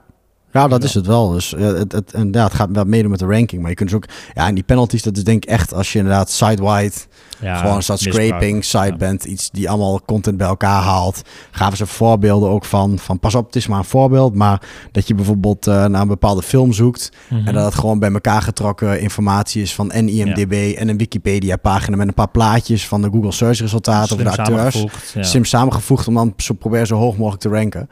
Ja, 0.51 0.67
dat 0.67 0.83
is 0.83 0.93
het 0.93 1.07
wel. 1.07 1.29
Dus 1.29 1.53
het, 1.57 1.91
het, 1.91 2.13
en, 2.13 2.27
ja, 2.31 2.43
het 2.43 2.53
gaat 2.53 2.69
wel 2.71 2.83
meedoen 2.83 3.09
met 3.09 3.19
de 3.19 3.25
ranking. 3.25 3.61
Maar 3.61 3.69
je 3.69 3.75
kunt 3.75 3.89
dus 3.89 3.97
ook... 3.97 4.07
Ja, 4.33 4.47
en 4.47 4.55
die 4.55 4.63
penalties, 4.63 5.03
dat 5.03 5.17
is 5.17 5.23
denk 5.23 5.43
ik 5.43 5.49
echt 5.49 5.73
als 5.73 5.93
je 5.93 5.99
inderdaad 5.99 6.29
side-wide... 6.29 6.93
Ja, 7.39 7.57
gewoon 7.57 7.83
soort 7.83 7.99
scraping 7.99 8.65
site 8.65 8.95
bent. 8.97 9.23
Iets 9.23 9.49
die 9.49 9.69
allemaal 9.69 10.01
content 10.05 10.37
bij 10.37 10.47
elkaar 10.47 10.81
haalt. 10.81 11.21
Gaven 11.51 11.77
ze 11.77 11.85
voorbeelden 11.85 12.49
ook 12.49 12.65
van, 12.65 12.99
van... 12.99 13.19
Pas 13.19 13.35
op, 13.35 13.45
het 13.45 13.55
is 13.55 13.67
maar 13.67 13.77
een 13.77 13.85
voorbeeld. 13.85 14.35
Maar 14.35 14.61
dat 14.91 15.07
je 15.07 15.15
bijvoorbeeld 15.15 15.67
uh, 15.67 15.85
naar 15.85 16.01
een 16.01 16.07
bepaalde 16.07 16.41
film 16.41 16.73
zoekt... 16.73 17.11
En 17.29 17.41
mhm. 17.41 17.53
dat 17.53 17.65
het 17.65 17.75
gewoon 17.75 17.99
bij 17.99 18.11
elkaar 18.11 18.41
getrokken 18.41 19.01
informatie 19.01 19.61
is 19.61 19.73
van 19.73 19.91
en 19.91 20.09
IMDB... 20.09 20.73
en 20.77 20.87
een 20.87 20.97
Wikipedia-pagina 20.97 21.97
met 21.97 22.07
een 22.07 22.13
paar 22.13 22.29
plaatjes... 22.29 22.87
van 22.87 23.01
de 23.01 23.09
Google 23.11 23.31
search 23.31 23.59
resultaten 23.59 24.15
of 24.15 24.23
de 24.23 24.29
acteurs. 24.29 24.85
Sim 25.19 25.45
samengevoegd 25.45 26.07
om 26.07 26.13
dan 26.13 26.33
zo, 26.37 26.53
proberen 26.53 26.87
zo 26.87 26.95
hoog 26.95 27.17
mogelijk 27.17 27.41
te 27.41 27.49
ranken. 27.49 27.89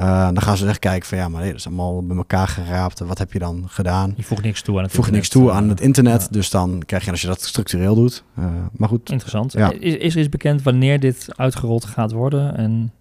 Uh, 0.00 0.24
dan 0.24 0.42
gaan 0.42 0.56
ze 0.56 0.66
echt 0.66 0.78
kijken 0.78 1.08
van... 1.08 1.18
Ja, 1.18 1.28
maar 1.28 1.40
nee, 1.40 1.50
dat 1.50 1.58
is 1.58 1.66
allemaal 1.66 1.99
bij 2.02 2.16
elkaar 2.16 2.48
geraapt. 2.48 2.98
Wat 2.98 3.18
heb 3.18 3.32
je 3.32 3.38
dan 3.38 3.64
gedaan? 3.66 4.12
Je 4.16 4.22
voegt 4.22 4.42
niks 4.42 4.62
toe 4.62 4.76
aan 4.76 4.82
het 4.82 4.92
voegt 4.92 5.10
niks 5.10 5.28
toe 5.28 5.50
aan 5.50 5.68
het 5.68 5.80
internet. 5.80 6.28
Dus 6.30 6.50
dan 6.50 6.82
krijg 6.86 7.04
je 7.04 7.10
als 7.10 7.20
je 7.20 7.26
dat 7.26 7.42
structureel 7.42 7.94
doet. 7.94 8.24
Uh, 8.38 8.44
maar 8.72 8.88
goed. 8.88 9.10
Interessant. 9.10 9.52
Ja. 9.52 9.72
Is, 9.78 9.94
is 9.94 10.14
er 10.14 10.20
iets 10.20 10.28
bekend 10.28 10.62
wanneer 10.62 11.00
dit 11.00 11.28
uitgerold 11.36 11.84
gaat 11.84 12.12
worden? 12.12 12.56
En... 12.56 12.92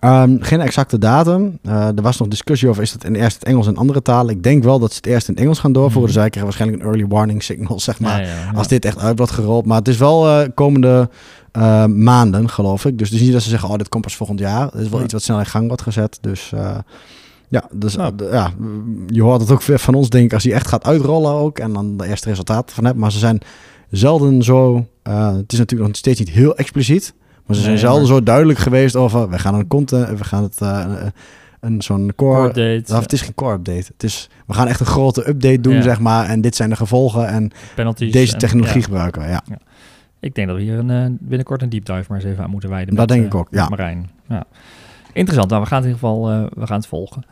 Um, 0.00 0.42
geen 0.42 0.60
exacte 0.60 0.98
datum. 0.98 1.58
Uh, 1.62 1.86
er 1.86 2.02
was 2.02 2.18
nog 2.18 2.28
discussie 2.28 2.68
over 2.68 2.82
is 2.82 2.92
het 2.92 3.04
in 3.04 3.14
eerst 3.14 3.34
het 3.34 3.44
Engels 3.44 3.66
en 3.66 3.76
andere 3.76 4.02
talen. 4.02 4.34
Ik 4.34 4.42
denk 4.42 4.62
wel 4.62 4.78
dat 4.78 4.90
ze 4.90 4.96
het 4.96 5.06
eerst 5.06 5.28
in 5.28 5.36
Engels 5.36 5.58
gaan 5.58 5.72
doorvoeren. 5.72 6.00
Mm. 6.00 6.06
Dus 6.06 6.14
zij 6.14 6.30
krijgen 6.30 6.44
waarschijnlijk 6.44 6.82
een 6.82 6.88
early 6.88 7.06
warning 7.06 7.42
signal, 7.42 7.80
zeg 7.80 8.00
maar. 8.00 8.20
Ja, 8.20 8.28
ja, 8.28 8.52
als 8.54 8.68
dit 8.68 8.84
echt 8.84 8.98
uit 8.98 9.18
wordt 9.18 9.32
gerold. 9.32 9.66
Maar 9.66 9.78
het 9.78 9.88
is 9.88 9.96
wel 9.96 10.26
uh, 10.26 10.48
komende 10.54 11.10
uh, 11.52 11.84
maanden, 11.86 12.48
geloof 12.48 12.84
ik. 12.84 12.98
Dus 12.98 13.08
het 13.08 13.16
is 13.18 13.24
niet 13.24 13.32
dat 13.32 13.42
ze 13.42 13.48
zeggen, 13.48 13.68
oh, 13.68 13.76
dit 13.76 13.88
komt 13.88 14.04
pas 14.04 14.16
volgend 14.16 14.38
jaar. 14.38 14.64
Het 14.64 14.80
is 14.80 14.88
wel 14.88 15.02
iets 15.02 15.12
wat 15.12 15.22
snel 15.22 15.38
in 15.38 15.46
gang 15.46 15.66
wordt 15.66 15.82
gezet. 15.82 16.18
Dus 16.20 16.52
ja, 17.54 17.68
dus 17.72 17.96
nou. 17.96 18.12
ja, 18.30 18.50
je 19.06 19.22
hoort 19.22 19.40
het 19.40 19.50
ook 19.50 19.62
van 19.62 19.94
ons, 19.94 20.08
denk 20.08 20.24
ik, 20.24 20.32
als 20.32 20.44
hij 20.44 20.52
echt 20.52 20.68
gaat 20.68 20.84
uitrollen 20.84 21.32
ook. 21.32 21.58
En 21.58 21.72
dan 21.72 21.96
de 21.96 22.06
eerste 22.06 22.28
resultaten 22.28 22.74
van 22.74 22.84
hebt. 22.84 22.98
Maar 22.98 23.12
ze 23.12 23.18
zijn 23.18 23.40
zelden 23.90 24.42
zo. 24.42 24.86
Uh, 25.08 25.36
het 25.36 25.52
is 25.52 25.58
natuurlijk 25.58 25.88
nog 25.88 25.96
steeds 25.96 26.18
niet 26.18 26.30
heel 26.30 26.56
expliciet. 26.56 27.14
Maar 27.46 27.56
ze 27.56 27.62
zijn 27.62 27.78
zelden 27.78 28.06
zo 28.06 28.22
duidelijk 28.22 28.58
geweest 28.58 28.96
over. 28.96 29.28
We 29.28 29.38
gaan 29.38 29.54
een 29.54 29.66
content. 29.66 30.18
We 30.18 30.24
gaan 30.24 30.42
het. 30.42 30.58
Uh, 30.62 30.86
een 31.60 31.82
zo'n 31.82 32.12
core, 32.16 32.46
update. 32.46 32.82
Nou, 32.86 33.02
het 33.02 33.12
is 33.12 33.20
geen 33.20 33.34
core 33.34 33.54
update. 33.54 33.84
Het 33.92 34.02
is, 34.02 34.30
we 34.46 34.54
gaan 34.54 34.68
echt 34.68 34.80
een 34.80 34.86
grote 34.86 35.28
update 35.28 35.60
doen, 35.60 35.82
zeg 35.82 36.00
maar. 36.00 36.26
En 36.26 36.40
dit 36.40 36.56
zijn 36.56 36.68
de 36.70 36.76
gevolgen. 36.76 37.28
En 37.28 37.50
Penalties 37.74 38.12
deze 38.12 38.36
technologie 38.36 38.82
gebruiken. 38.82 39.22
Ja. 39.22 39.42
ja. 39.48 39.58
Ik 40.20 40.34
denk 40.34 40.48
dat 40.48 40.56
we 40.56 40.62
hier 40.62 40.78
een, 40.78 41.18
binnenkort 41.20 41.62
een 41.62 41.68
deep 41.68 41.84
dive 41.84 42.04
maar 42.08 42.18
eens 42.18 42.26
even 42.26 42.44
aan 42.44 42.50
moeten 42.50 42.70
wijden. 42.70 42.94
Dat 42.94 43.08
denk 43.08 43.24
ik 43.24 43.34
ook. 43.34 43.48
Ja. 43.50 43.68
Marijn. 43.68 44.10
Ja. 44.28 44.44
Interessant. 45.14 45.50
Nou, 45.50 45.62
we 45.62 45.68
gaan 45.68 45.78
het 45.82 45.86
in 45.86 45.94
ieder 45.94 46.08
geval 46.08 46.32
uh, 46.32 46.46
we 46.54 46.66
gaan 46.66 46.76
het 46.76 46.86
volgen. 46.86 47.24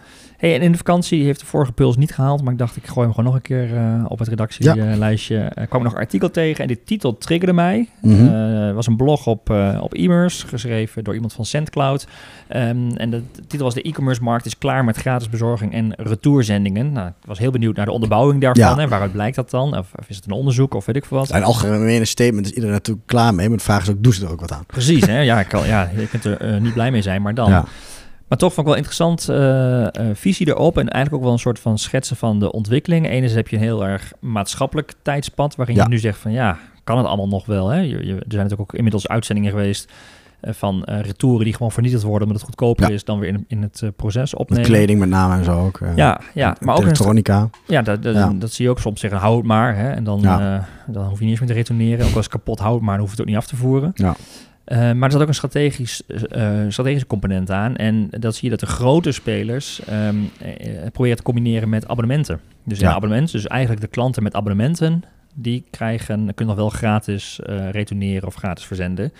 Hey, 0.42 0.54
en 0.54 0.62
in 0.62 0.70
de 0.72 0.76
vakantie 0.76 1.24
heeft 1.24 1.40
de 1.40 1.46
vorige 1.46 1.72
puls 1.72 1.96
niet 1.96 2.14
gehaald, 2.14 2.42
maar 2.42 2.52
ik 2.52 2.58
dacht 2.58 2.76
ik 2.76 2.86
gooi 2.86 3.06
hem 3.06 3.14
gewoon 3.14 3.24
nog 3.24 3.34
een 3.34 3.42
keer 3.42 3.72
uh, 3.74 4.04
op 4.08 4.18
het 4.18 4.28
redactielijstje. 4.28 5.34
Ja. 5.34 5.50
Uh, 5.56 5.66
kwam 5.68 5.80
ik 5.80 5.82
nog 5.82 5.92
een 5.92 5.98
artikel 5.98 6.30
tegen 6.30 6.62
en 6.62 6.68
de 6.68 6.82
titel 6.84 7.18
triggerde 7.18 7.52
mij. 7.52 7.88
Mm 8.00 8.16
-hmm. 8.16 8.74
was 8.74 8.86
een 8.86 8.96
blog 8.96 9.26
op, 9.26 9.50
op 9.80 9.94
e-commerce, 9.94 10.46
geschreven 10.46 11.04
door 11.04 11.14
iemand 11.14 11.32
van 11.32 11.44
SendCloud. 11.44 12.06
Um, 12.48 12.96
en 12.96 13.10
de, 13.10 13.22
de, 13.32 13.46
titel 13.46 13.64
was 13.64 13.74
de 13.74 13.82
e-commerce 13.82 14.22
markt 14.22 14.46
is 14.46 14.58
klaar 14.58 14.84
met 14.84 14.96
gratis 14.96 15.28
bezorging 15.28 15.72
en 15.72 15.94
retourzendingen. 15.96 16.92
Nou, 16.92 17.08
ik 17.08 17.26
was 17.26 17.38
heel 17.38 17.50
benieuwd 17.50 17.76
naar 17.76 17.86
de 17.86 17.92
onderbouwing 17.92 18.40
daarvan. 18.40 18.64
Ja. 18.64 18.76
Hè, 18.76 18.88
waaruit 18.88 19.12
blijkt 19.12 19.36
dat 19.36 19.50
dan? 19.50 19.78
Of, 19.78 19.86
of, 19.98 20.08
is 20.08 20.16
het 20.16 20.26
een 20.26 20.32
onderzoek 20.32 20.74
of 20.74 20.86
weet 20.86 20.96
ik 20.96 21.04
veel 21.04 21.18
wat? 21.18 21.30
Een 21.30 21.42
algemene 21.42 22.04
statement 22.04 22.46
is 22.46 22.52
iedereen 22.52 22.74
natuurlijk 22.74 23.06
klaar 23.06 23.34
mee, 23.34 23.48
maar 23.48 23.58
de 23.58 23.64
vraag 23.64 23.82
is 23.82 23.90
ook, 23.90 24.02
doen 24.02 24.12
ze 24.12 24.24
er 24.24 24.32
ook 24.32 24.40
wat 24.40 24.52
aan? 24.52 24.66
Precies, 24.66 25.06
hè? 25.06 25.20
ja, 25.20 25.40
ik 25.40 25.48
kan, 25.48 25.66
ja, 25.66 25.90
je 25.96 26.08
kunt 26.08 26.24
er 26.24 26.60
niet 26.60 26.72
blij 26.72 26.90
mee 26.90 27.02
zijn, 27.02 27.22
maar 27.22 27.34
dan... 27.34 27.50
Ja. 27.50 27.64
Maar 28.32 28.40
toch 28.40 28.52
vond 28.52 28.66
ik 28.66 28.72
wel 28.72 28.82
interessant 28.82 29.30
uh, 29.30 29.36
uh, 29.36 29.88
visie 30.14 30.48
erop 30.48 30.78
en 30.78 30.88
eigenlijk 30.88 31.14
ook 31.14 31.22
wel 31.22 31.32
een 31.32 31.38
soort 31.38 31.58
van 31.58 31.78
schetsen 31.78 32.16
van 32.16 32.38
de 32.38 32.52
ontwikkeling. 32.52 33.06
Enerzijds 33.06 33.34
heb 33.34 33.48
je 33.48 33.56
een 33.56 33.62
heel 33.62 33.86
erg 33.86 34.12
maatschappelijk 34.20 34.92
tijdspad 35.02 35.56
waarin 35.56 35.76
ja. 35.76 35.82
je 35.82 35.88
nu 35.88 35.98
zegt 35.98 36.18
van 36.18 36.32
ja, 36.32 36.58
kan 36.84 36.98
het 36.98 37.06
allemaal 37.06 37.28
nog 37.28 37.46
wel? 37.46 37.68
Hè? 37.68 37.80
Je, 37.80 37.88
je, 37.88 37.96
er 37.96 38.06
zijn 38.06 38.42
natuurlijk 38.42 38.60
ook 38.60 38.74
inmiddels 38.74 39.08
uitzendingen 39.08 39.50
geweest 39.50 39.92
uh, 40.42 40.52
van 40.52 40.82
retouren 40.84 41.44
die 41.44 41.54
gewoon 41.54 41.72
vernietigd 41.72 42.02
worden 42.02 42.28
omdat 42.28 42.36
het 42.36 42.50
goedkoper 42.50 42.88
ja. 42.88 42.94
is 42.94 43.04
dan 43.04 43.18
weer 43.18 43.28
in, 43.28 43.44
in 43.48 43.62
het 43.62 43.82
proces 43.96 44.34
opnemen. 44.34 44.62
Met 44.62 44.76
kleding 44.76 44.98
met 44.98 45.08
name 45.08 45.34
en 45.34 45.44
zo 45.44 45.64
ook. 45.64 45.80
ja, 45.96 46.20
ja, 46.34 46.56
maar 46.60 46.76
ook 46.76 46.82
elektronica. 46.82 47.50
ja, 47.66 47.82
dat, 47.82 48.02
dat, 48.02 48.14
ja. 48.14 48.32
dat 48.34 48.52
zie 48.52 48.64
je 48.64 48.70
ook 48.70 48.78
soms 48.78 49.00
zeggen, 49.00 49.20
hou 49.20 49.36
het 49.36 49.46
maar. 49.46 49.76
Hè? 49.76 49.90
En 49.90 50.04
dan, 50.04 50.22
dan 50.86 51.08
hoef 51.08 51.18
je 51.18 51.24
niet 51.24 51.30
eens 51.30 51.40
meer 51.40 51.48
te 51.48 51.54
retourneren. 51.54 52.06
Ook 52.06 52.16
als 52.16 52.28
kapot 52.28 52.58
houdt, 52.58 52.82
maar 52.82 52.96
dan 52.96 53.06
hoef 53.06 53.10
je 53.10 53.16
het 53.16 53.20
ook 53.20 53.34
niet 53.34 53.42
af 53.42 53.46
te 53.46 53.56
voeren. 53.56 53.90
Ja. 53.94 54.14
Uh, 54.66 54.78
maar 54.78 55.02
er 55.02 55.10
zat 55.10 55.20
ook 55.22 55.28
een 55.28 55.34
strategisch, 55.34 56.02
uh, 56.08 56.60
strategische 56.68 57.06
component 57.06 57.50
aan. 57.50 57.76
En 57.76 58.08
dat 58.10 58.34
zie 58.34 58.44
je 58.44 58.56
dat 58.56 58.68
de 58.68 58.74
grote 58.74 59.12
spelers 59.12 59.80
um, 59.90 60.30
uh, 60.42 60.68
proberen 60.92 61.16
te 61.16 61.22
combineren 61.22 61.68
met 61.68 61.88
abonnementen. 61.88 62.40
Dus 62.64 62.78
ja. 62.78 62.92
abonnementen, 62.92 63.32
dus 63.32 63.46
eigenlijk 63.46 63.80
de 63.80 63.86
klanten 63.86 64.22
met 64.22 64.34
abonnementen, 64.34 65.02
die 65.34 65.64
krijgen, 65.70 66.34
kunnen 66.34 66.54
nog 66.54 66.64
wel 66.64 66.68
gratis 66.68 67.40
retourneren 67.70 68.28
of 68.28 68.34
gratis 68.34 68.64
verzenden. 68.64 69.12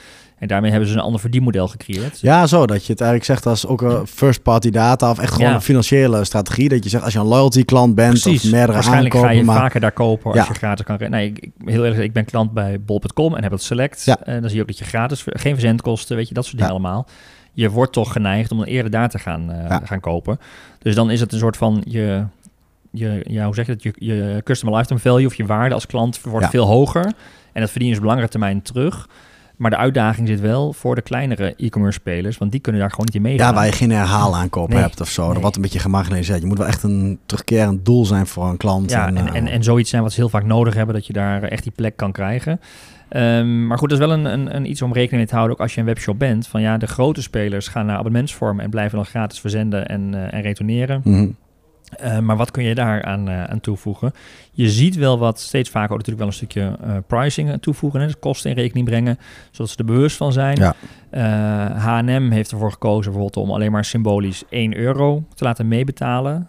En 0.42 0.48
daarmee 0.48 0.70
hebben 0.70 0.88
ze 0.88 0.94
een 0.94 1.00
ander 1.00 1.20
verdienmodel 1.20 1.68
gecreëerd. 1.68 2.20
Ja, 2.20 2.46
zo 2.46 2.66
dat 2.66 2.86
je 2.86 2.92
het 2.92 3.00
eigenlijk 3.00 3.30
zegt 3.30 3.46
als 3.46 3.66
ook 3.66 3.82
een 3.82 4.06
first 4.06 4.42
party 4.42 4.70
data 4.70 5.10
of 5.10 5.18
echt 5.18 5.32
gewoon 5.32 5.48
ja. 5.48 5.54
een 5.54 5.60
financiële 5.60 6.24
strategie. 6.24 6.68
Dat 6.68 6.84
je 6.84 6.90
zegt 6.90 7.04
als 7.04 7.12
je 7.12 7.18
een 7.18 7.26
loyalty 7.26 7.64
klant 7.64 7.94
bent 7.94 8.20
Precies. 8.20 8.44
of 8.44 8.50
meerdere 8.50 8.72
Waarschijnlijk 8.72 9.14
aankopen, 9.14 9.34
ga 9.34 9.40
je 9.40 9.44
maar... 9.44 9.56
vaker 9.56 9.80
daar 9.80 9.92
kopen 9.92 10.30
als 10.30 10.40
ja. 10.40 10.46
je 10.48 10.54
gratis 10.54 10.84
kan. 10.84 11.10
Nee, 11.10 11.32
ik, 11.32 11.50
heel 11.64 11.84
eerlijk, 11.84 12.02
ik 12.02 12.12
ben 12.12 12.24
klant 12.24 12.52
bij 12.52 12.80
bol.com 12.80 13.34
en 13.36 13.42
heb 13.42 13.52
het 13.52 13.62
select. 13.62 14.04
Ja. 14.04 14.18
En 14.24 14.40
dan 14.40 14.48
zie 14.48 14.56
je 14.56 14.62
ook 14.62 14.68
dat 14.68 14.78
je 14.78 14.84
gratis, 14.84 15.24
geen 15.26 15.52
verzendkosten, 15.52 16.16
weet 16.16 16.28
je, 16.28 16.34
dat 16.34 16.44
soort 16.44 16.56
dingen 16.56 16.72
allemaal. 16.72 17.06
Je 17.52 17.70
wordt 17.70 17.92
toch 17.92 18.12
geneigd 18.12 18.52
om 18.52 18.64
eerder 18.64 18.90
daar 18.90 19.08
te 19.08 19.18
gaan, 19.18 19.50
uh, 19.50 19.76
gaan 19.84 20.00
kopen. 20.00 20.38
Dus 20.78 20.94
dan 20.94 21.10
is 21.10 21.20
het 21.20 21.32
een 21.32 21.38
soort 21.38 21.56
van 21.56 21.82
je, 21.84 22.24
je 22.92 23.24
ja, 23.28 23.44
hoe 23.44 23.54
zeg 23.54 23.66
je 23.66 23.72
het, 23.72 23.82
je, 23.82 23.92
je 23.96 24.40
customer 24.44 24.74
lifetime 24.74 25.00
value 25.00 25.26
of 25.26 25.34
je 25.34 25.46
waarde 25.46 25.74
als 25.74 25.86
klant 25.86 26.20
wordt 26.20 26.48
veel 26.48 26.66
hoger. 26.66 27.12
En 27.52 27.60
dat 27.60 27.70
verdien 27.70 27.88
je 27.88 27.96
op 27.96 28.02
langere 28.04 28.28
termijn 28.28 28.62
terug. 28.62 29.08
Maar 29.56 29.70
de 29.70 29.76
uitdaging 29.76 30.28
zit 30.28 30.40
wel 30.40 30.72
voor 30.72 30.94
de 30.94 31.02
kleinere 31.02 31.54
e-commerce 31.56 31.98
spelers, 31.98 32.38
want 32.38 32.50
die 32.50 32.60
kunnen 32.60 32.80
daar 32.80 32.90
gewoon 32.90 33.06
niet 33.06 33.14
in 33.14 33.22
meegaan. 33.22 33.48
Ja, 33.48 33.54
waar 33.54 33.66
je 33.66 33.72
geen 33.72 33.90
herhaalaankoop 33.90 34.68
nee, 34.68 34.78
hebt 34.78 35.00
of 35.00 35.08
zo. 35.08 35.32
Nee. 35.32 35.42
Wat 35.42 35.56
een 35.56 35.62
beetje 35.62 35.78
gemarginaliseerd. 35.78 36.40
Je 36.40 36.46
moet 36.46 36.58
wel 36.58 36.66
echt 36.66 36.82
een 36.82 37.18
terugkerend 37.26 37.84
doel 37.84 38.04
zijn 38.04 38.26
voor 38.26 38.46
een 38.46 38.56
klant. 38.56 38.90
Ja, 38.90 39.06
en, 39.06 39.16
en, 39.16 39.34
en, 39.34 39.46
en 39.46 39.62
zoiets 39.62 39.90
zijn 39.90 40.02
wat 40.02 40.12
ze 40.12 40.20
heel 40.20 40.28
vaak 40.28 40.44
nodig 40.44 40.74
hebben, 40.74 40.94
dat 40.94 41.06
je 41.06 41.12
daar 41.12 41.42
echt 41.42 41.62
die 41.62 41.72
plek 41.72 41.96
kan 41.96 42.12
krijgen. 42.12 42.60
Um, 43.16 43.66
maar 43.66 43.78
goed, 43.78 43.88
dat 43.88 44.00
is 44.00 44.06
wel 44.06 44.14
een, 44.14 44.24
een, 44.24 44.56
een, 44.56 44.70
iets 44.70 44.82
om 44.82 44.92
rekening 44.92 45.16
mee 45.16 45.26
te 45.26 45.34
houden, 45.34 45.56
ook 45.56 45.62
als 45.62 45.74
je 45.74 45.80
een 45.80 45.86
webshop 45.86 46.18
bent. 46.18 46.46
Van 46.46 46.60
ja, 46.60 46.76
de 46.76 46.86
grote 46.86 47.22
spelers 47.22 47.68
gaan 47.68 47.86
naar 47.86 47.96
abonnementsvorm 47.96 48.60
en 48.60 48.70
blijven 48.70 48.96
dan 48.96 49.06
gratis 49.06 49.40
verzenden 49.40 49.88
en, 49.88 50.12
uh, 50.14 50.34
en 50.34 50.42
retourneren. 50.42 51.00
Mm 51.04 51.14
-hmm. 51.14 51.36
Uh, 52.00 52.18
maar 52.18 52.36
wat 52.36 52.50
kun 52.50 52.64
je 52.64 52.74
daar 52.74 53.02
aan, 53.02 53.28
uh, 53.28 53.44
aan 53.44 53.60
toevoegen? 53.60 54.12
Je 54.52 54.70
ziet 54.70 54.96
wel 54.96 55.18
wat 55.18 55.40
steeds 55.40 55.70
vaker 55.70 55.90
ook 55.90 55.98
natuurlijk 55.98 56.18
wel 56.18 56.26
een 56.26 56.32
stukje 56.32 56.76
uh, 56.86 56.96
pricing 57.06 57.62
toevoegen. 57.62 58.00
Hè, 58.00 58.06
dus 58.06 58.18
kosten 58.18 58.50
in 58.50 58.56
rekening 58.56 58.86
brengen, 58.86 59.18
zodat 59.50 59.70
ze 59.70 59.76
er 59.76 59.84
bewust 59.84 60.16
van 60.16 60.32
zijn. 60.32 60.56
Ja. 60.56 60.74
H&M 61.76 62.30
heeft 62.30 62.52
ervoor 62.52 62.72
gekozen 62.72 63.12
bijvoorbeeld 63.12 63.36
om 63.44 63.50
alleen 63.50 63.72
maar 63.72 63.84
symbolisch 63.84 64.42
1 64.48 64.76
euro 64.76 65.24
te 65.34 65.44
laten 65.44 65.68
meebetalen. 65.68 66.48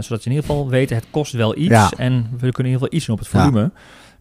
zodat 0.00 0.24
je 0.24 0.30
in 0.30 0.36
ieder 0.36 0.44
geval 0.44 0.68
weten, 0.68 0.96
het 0.96 1.06
kost 1.10 1.32
wel 1.32 1.56
iets. 1.56 1.68
Ja. 1.68 1.90
En 1.96 2.22
we 2.30 2.52
kunnen 2.52 2.56
in 2.56 2.64
ieder 2.64 2.72
geval 2.72 2.92
iets 2.92 3.06
doen 3.06 3.14
op 3.14 3.20
het 3.20 3.30
volume. 3.30 3.60
Ja. 3.60 3.70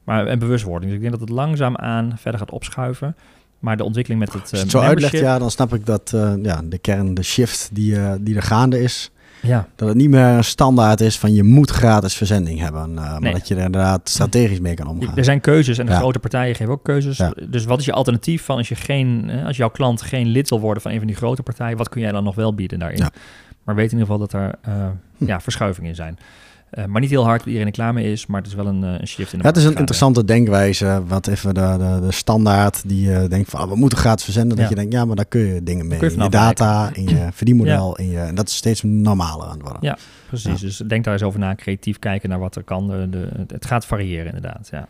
Maar 0.04 0.28
en 0.28 0.40
bewustwording. 0.40 0.86
Dus 0.86 0.94
ik 0.94 1.00
denk 1.00 1.12
dat 1.12 1.30
het 1.30 1.38
langzaamaan 1.38 2.14
verder 2.18 2.40
gaat 2.40 2.52
opschuiven. 2.52 3.16
Maar 3.60 3.78
de 3.78 3.84
ontwikkeling 3.84 4.22
met 4.22 4.34
het. 4.34 4.42
Als 4.42 4.52
je 4.52 4.58
het 4.58 4.72
zo 4.72 4.80
uitlegt, 4.80 5.14
ja, 5.14 5.40
dan 5.40 5.52
snap 5.52 5.74
ik 5.74 5.86
dat 5.86 6.10
ja, 6.42 6.62
de 6.64 6.78
kern, 6.78 7.14
de 7.14 7.24
shift 7.24 7.70
die, 7.74 7.98
die 8.20 8.36
er 8.36 8.42
gaande 8.42 8.82
is. 8.82 9.12
Ja. 9.42 9.68
Dat 9.76 9.88
het 9.88 9.98
niet 9.98 10.10
meer 10.10 10.26
een 10.26 10.44
standaard 10.44 11.02
is 11.02 11.20
van 11.20 11.34
je 11.34 11.44
moet 11.44 11.70
gratis 11.72 12.14
verzending 12.16 12.60
hebben. 12.60 12.90
Uh, 12.90 12.96
maar 12.96 13.22
Nee. 13.22 13.34
dat 13.34 13.48
je 13.48 13.56
er 13.56 13.66
inderdaad 13.66 14.10
strategisch 14.10 14.60
mee 14.60 14.74
kan 14.74 14.88
omgaan. 14.88 15.18
Er 15.18 15.24
zijn 15.24 15.42
keuzes 15.42 15.78
en 15.78 15.86
de 15.86 15.92
Ja. 15.92 15.98
grote 15.98 16.20
partijen 16.20 16.56
geven 16.56 16.74
ook 16.74 16.84
keuzes. 16.84 17.18
Ja. 17.18 17.34
Dus 17.50 17.66
wat 17.66 17.80
is 17.80 17.86
je 17.86 17.92
alternatief 17.94 18.44
van 18.44 18.58
als, 18.58 18.70
je 18.70 18.76
geen, 18.76 19.30
eh, 19.30 19.46
als 19.46 19.58
jouw 19.58 19.70
klant 19.70 20.02
geen 20.02 20.28
lid 20.28 20.50
wil 20.50 20.60
worden 20.60 20.82
van 20.84 20.92
een 20.92 20.98
van 20.98 21.08
die 21.08 21.16
grote 21.16 21.44
partijen? 21.44 21.78
Wat 21.78 21.90
kun 21.90 22.02
jij 22.02 22.12
dan 22.12 22.24
nog 22.24 22.36
wel 22.36 22.54
bieden 22.54 22.80
daarin? 22.80 22.98
Ja. 22.98 23.10
Maar 23.64 23.76
weet 23.76 23.92
in 23.92 23.98
ieder 24.00 24.14
geval 24.14 24.28
dat 24.28 24.34
er 24.42 24.56
eh, 24.62 24.74
Hm. 25.18 25.26
ja, 25.26 25.42
verschuivingen 25.42 25.90
in 25.90 25.96
zijn. 25.96 26.18
Eh, 26.76 26.86
maar 26.86 27.02
niet 27.02 27.10
heel 27.10 27.24
hard, 27.24 27.38
dat 27.38 27.48
iedereen 27.48 27.68
er 27.68 27.74
klaar 27.74 27.94
mee 27.94 28.12
is. 28.12 28.26
Maar 28.26 28.42
het 28.42 28.50
is 28.50 28.56
wel 28.56 28.68
een, 28.68 28.84
eh, 28.84 29.00
een 29.00 29.08
shift 29.08 29.32
in 29.34 29.38
de 29.38 29.44
Ja, 29.44 29.50
het 29.50 29.60
is 29.60 29.64
een 29.64 29.76
interessante 29.76 30.26
denkwijze. 30.26 31.04
Wat 31.08 31.28
even 31.28 31.54
de, 31.54 31.76
de, 31.78 32.06
de 32.06 32.12
standaard 32.12 32.82
die 32.86 33.10
je 33.10 33.28
denkt 33.28 33.50
van 33.50 33.60
ah, 33.60 33.70
we 33.70 33.76
moeten 33.76 33.98
gratis 33.98 34.24
verzenden. 34.24 34.58
Dat 34.58 34.70
je 34.70 34.76
denkt, 34.76 34.94
ja, 34.94 35.06
maar 35.06 35.16
daar 35.16 35.26
kun 35.26 35.42
je 35.42 35.64
dingen 35.64 35.88
mee. 35.88 36.00
kun 36.00 36.10
je 36.10 36.16
in 36.16 36.24
je 36.24 36.30
data, 36.30 36.90
in 36.94 37.08
je 37.08 37.28
verdienmodel. 37.32 37.98
In 37.98 38.10
je, 38.10 38.20
en 38.20 38.36
dat 38.36 38.48
is 38.48 38.56
steeds 38.56 38.84
normaler 38.84 39.46
aan 39.46 39.52
het 39.52 39.62
worden. 39.62 39.80
Ja. 39.82 39.98
Precies, 40.28 40.60
dus 40.60 40.78
denk 40.78 41.04
daar 41.04 41.14
eens 41.14 41.24
over 41.24 41.40
na. 41.40 41.56
Creatief 41.56 42.00
kijken 42.00 42.30
naar 42.30 42.40
wat 42.40 42.56
er 42.56 42.64
kan. 42.64 42.88
De, 42.88 43.08
de, 43.10 43.30
het 43.48 43.66
gaat 43.66 43.86
variëren 43.86 44.26
inderdaad, 44.26 44.68
ja. 44.72 44.88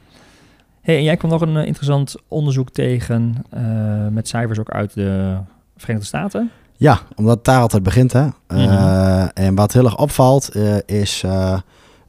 Hey, 0.82 0.98
en 0.98 1.04
jij 1.04 1.18
kwam 1.18 1.32
nog 1.32 1.42
een 1.42 1.58
eh, 1.58 1.66
interessant 1.66 2.16
onderzoek 2.28 2.70
tegen 2.70 3.36
eh, 3.50 3.64
met 4.08 4.28
cijfers 4.28 4.60
ook 4.60 4.70
uit 4.70 4.94
de 4.94 5.38
Verenigde 5.78 6.08
Staten. 6.08 6.52
Ja, 6.78 7.00
omdat 7.16 7.36
het 7.36 7.46
daar 7.46 7.62
altijd 7.62 7.84
begint. 7.84 8.14
Hè? 8.14 8.26
Mhm. 8.48 8.60
Eh, 8.60 9.26
en 9.34 9.56
wat 9.56 9.74
heel 9.74 9.86
erg 9.86 9.98
opvalt 9.98 10.50
eh, 10.50 10.78
is... 10.86 11.24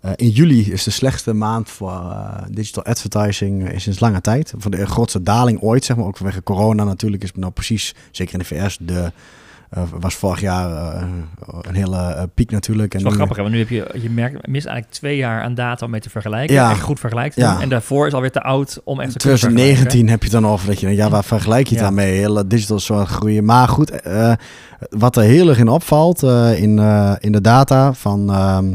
eh, 0.06 0.12
in 0.16 0.28
juli 0.28 0.72
is 0.72 0.82
de 0.82 0.90
slechtste 0.90 1.32
maand 1.32 1.70
voor 1.70 1.90
eh, 1.90 2.42
digital 2.50 2.84
advertising 2.84 3.68
eh, 3.68 3.78
sinds 3.78 4.00
lange 4.00 4.20
tijd. 4.20 4.54
Voor 4.56 4.70
de 4.70 4.86
grootste 4.86 5.22
daling 5.22 5.60
ooit, 5.60 5.84
zeg 5.84 5.96
maar. 5.96 6.06
Ook 6.06 6.16
vanwege 6.16 6.42
corona 6.42 6.84
natuurlijk 6.84 7.22
is 7.22 7.28
het 7.28 7.38
nou 7.38 7.52
precies, 7.52 7.94
zeker 8.10 8.32
in 8.32 8.38
de 8.38 8.44
VS, 8.44 8.78
de... 8.80 9.12
was 10.00 10.14
vorig 10.14 10.40
jaar 10.40 11.02
een 11.62 11.74
hele 11.74 12.28
piek 12.34 12.50
natuurlijk. 12.50 12.92
Dat 12.92 13.00
En 13.02 13.06
is 13.06 13.16
wel 13.16 13.26
grappig, 13.26 13.36
hè, 13.36 13.42
want 13.42 13.54
nu 13.54 13.60
heb 13.60 13.68
je, 13.94 14.00
je 14.02 14.10
merkt, 14.10 14.46
mist 14.46 14.66
eigenlijk 14.66 14.96
twee 14.96 15.16
jaar 15.16 15.42
aan 15.42 15.54
data 15.54 15.84
om 15.84 15.90
mee 15.90 16.00
te 16.00 16.10
vergelijken. 16.10 16.54
Ja. 16.54 16.70
Echt 16.70 16.80
goed 16.80 17.00
vergelijk 17.00 17.32
te 17.32 17.40
Ja. 17.40 17.52
doen. 17.52 17.62
En 17.62 17.68
daarvoor 17.68 18.06
is 18.06 18.12
alweer 18.12 18.30
te 18.30 18.42
oud 18.42 18.80
om 18.84 19.00
echt 19.00 19.12
te 19.12 19.18
kunnen 19.18 19.38
2019 19.38 20.08
heb 20.08 20.22
je 20.22 20.30
dan 20.30 20.46
over 20.46 20.66
dat 20.66 20.80
je 20.80 20.94
ja, 20.94 21.08
waar 21.10 21.24
vergelijk 21.24 21.66
je 21.66 21.72
het 21.74 21.82
Ja. 21.82 21.88
aan 21.88 21.94
mee? 21.94 22.18
Hele 22.18 22.46
digital 22.46 22.78
soort 22.78 23.08
groeien. 23.08 23.44
Maar 23.44 23.68
goed, 23.68 23.90
wat 24.90 25.16
er 25.16 25.22
heel 25.22 25.48
erg 25.48 25.58
in 25.58 25.68
opvalt 25.68 26.22
in, 26.56 26.78
in 27.20 27.32
de 27.32 27.40
data 27.40 27.92
van 27.92 28.30
ehm, 28.30 28.72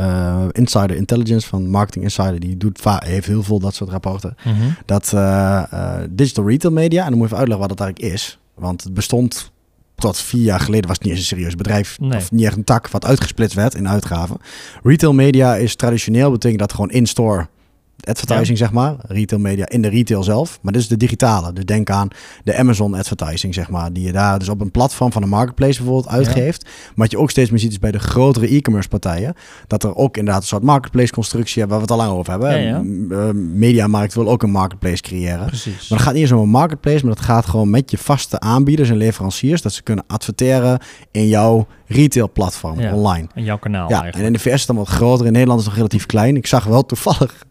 eh, 0.00 0.44
Insider 0.52 0.96
Intelligence, 0.96 1.48
van 1.48 1.68
Marketing 1.68 2.04
Insider, 2.04 2.40
die 2.40 2.56
doet 2.56 2.80
heeft 2.84 3.26
heel 3.26 3.42
veel 3.42 3.58
dat 3.58 3.74
soort 3.74 3.90
rapporten. 3.90 4.36
Mhm. 4.44 4.54
Dat 4.84 5.12
eh, 5.12 5.62
eh, 5.70 6.08
digital 6.10 6.48
retail 6.48 6.72
media, 6.74 7.04
en 7.04 7.08
dan 7.08 7.18
moet 7.18 7.28
je 7.28 7.34
even 7.34 7.38
uitleggen 7.38 7.68
wat 7.68 7.78
dat 7.78 7.86
eigenlijk 7.86 8.14
is. 8.14 8.38
Want 8.54 8.84
het 8.84 8.94
bestond 8.94 9.52
tot 9.94 10.18
vier 10.18 10.42
jaar 10.42 10.60
geleden, 10.60 10.88
was 10.88 10.96
het 10.96 11.06
niet 11.06 11.14
eens 11.14 11.22
een 11.22 11.36
serieus 11.36 11.54
bedrijf. 11.54 12.00
Nee. 12.00 12.18
Of 12.18 12.30
niet 12.30 12.44
echt 12.44 12.56
een 12.56 12.64
tak 12.64 12.88
wat 12.88 13.04
uitgesplitst 13.04 13.56
werd 13.56 13.74
in 13.74 13.88
uitgaven. 13.88 14.36
Retail 14.82 15.12
media 15.12 15.56
is 15.56 15.74
traditioneel, 15.74 16.30
betekent 16.30 16.60
dat 16.60 16.72
gewoon 16.72 16.90
in-store 16.90 17.48
advertising, 18.08 18.58
zeg 18.58 18.72
maar. 18.72 18.96
Retail 18.98 19.40
media 19.40 19.68
in 19.68 19.82
de 19.82 19.88
retail 19.88 20.22
zelf. 20.22 20.58
Maar 20.62 20.72
dit 20.72 20.82
is 20.82 20.88
de 20.88 20.96
digitale. 20.96 21.52
Dus 21.52 21.64
denk 21.64 21.90
aan 21.90 22.08
de 22.44 22.56
Amazon 22.56 22.94
advertising, 22.94 23.54
zeg 23.54 23.70
maar. 23.70 23.92
Die 23.92 24.06
je 24.06 24.12
daar 24.12 24.38
dus 24.38 24.48
op 24.48 24.60
een 24.60 24.70
platform 24.70 25.12
van 25.12 25.22
een 25.22 25.28
marketplace 25.28 25.76
bijvoorbeeld 25.76 26.08
uitgeeft. 26.14 26.64
Maar 26.64 26.92
wat 26.94 27.10
je 27.10 27.18
ook 27.18 27.30
steeds 27.30 27.50
meer 27.50 27.58
ziet 27.58 27.70
is 27.70 27.78
bij 27.78 27.90
de 27.90 27.98
grotere 27.98 28.48
e-commerce 28.48 28.88
partijen. 28.88 29.34
Dat 29.66 29.84
er 29.84 29.96
ook 29.96 30.16
inderdaad 30.16 30.42
een 30.42 30.48
soort 30.48 30.62
marketplace 30.62 31.12
constructie 31.12 31.60
hebben, 31.60 31.78
waar 31.78 31.86
we 31.86 31.92
het 31.92 32.02
al 32.02 32.08
lang 32.08 32.18
over 32.18 32.32
hebben. 32.32 32.62
Ja, 32.62 32.76
eh, 33.16 33.34
Mediamarkt 33.34 34.14
wil 34.14 34.28
ook 34.28 34.42
een 34.42 34.50
marketplace 34.50 35.02
creëren. 35.02 35.46
Precies. 35.46 35.88
Maar 35.88 35.98
dat 35.98 36.00
gaat 36.00 36.12
niet 36.12 36.22
eens 36.22 36.32
om 36.32 36.38
een 36.38 36.48
marketplace, 36.48 37.04
maar 37.06 37.14
dat 37.14 37.24
gaat 37.24 37.46
gewoon 37.46 37.70
met 37.70 37.90
je 37.90 37.98
vaste 37.98 38.40
aanbieders 38.40 38.90
en 38.90 38.96
leveranciers. 38.96 39.62
Dat 39.62 39.72
ze 39.72 39.82
kunnen 39.82 40.04
adverteren 40.06 40.80
in 41.10 41.28
jouw 41.28 41.66
retail 41.86 42.30
platform 42.32 42.80
online. 42.80 43.26
En 43.34 43.44
jouw 43.44 43.58
kanaal 43.58 43.88
Ja, 43.88 44.04
en 44.04 44.24
in 44.24 44.32
de 44.32 44.38
VS 44.38 44.52
is 44.52 44.58
het 44.58 44.66
dan 44.66 44.76
wat 44.76 44.88
groter. 44.88 45.26
In 45.26 45.32
Nederland 45.32 45.60
is 45.60 45.66
het 45.66 45.74
nog 45.74 45.84
relatief 45.84 46.06
klein. 46.06 46.36
Ik 46.36 46.46
zag 46.46 46.64
wel 46.64 46.86
toevallig 46.86 47.44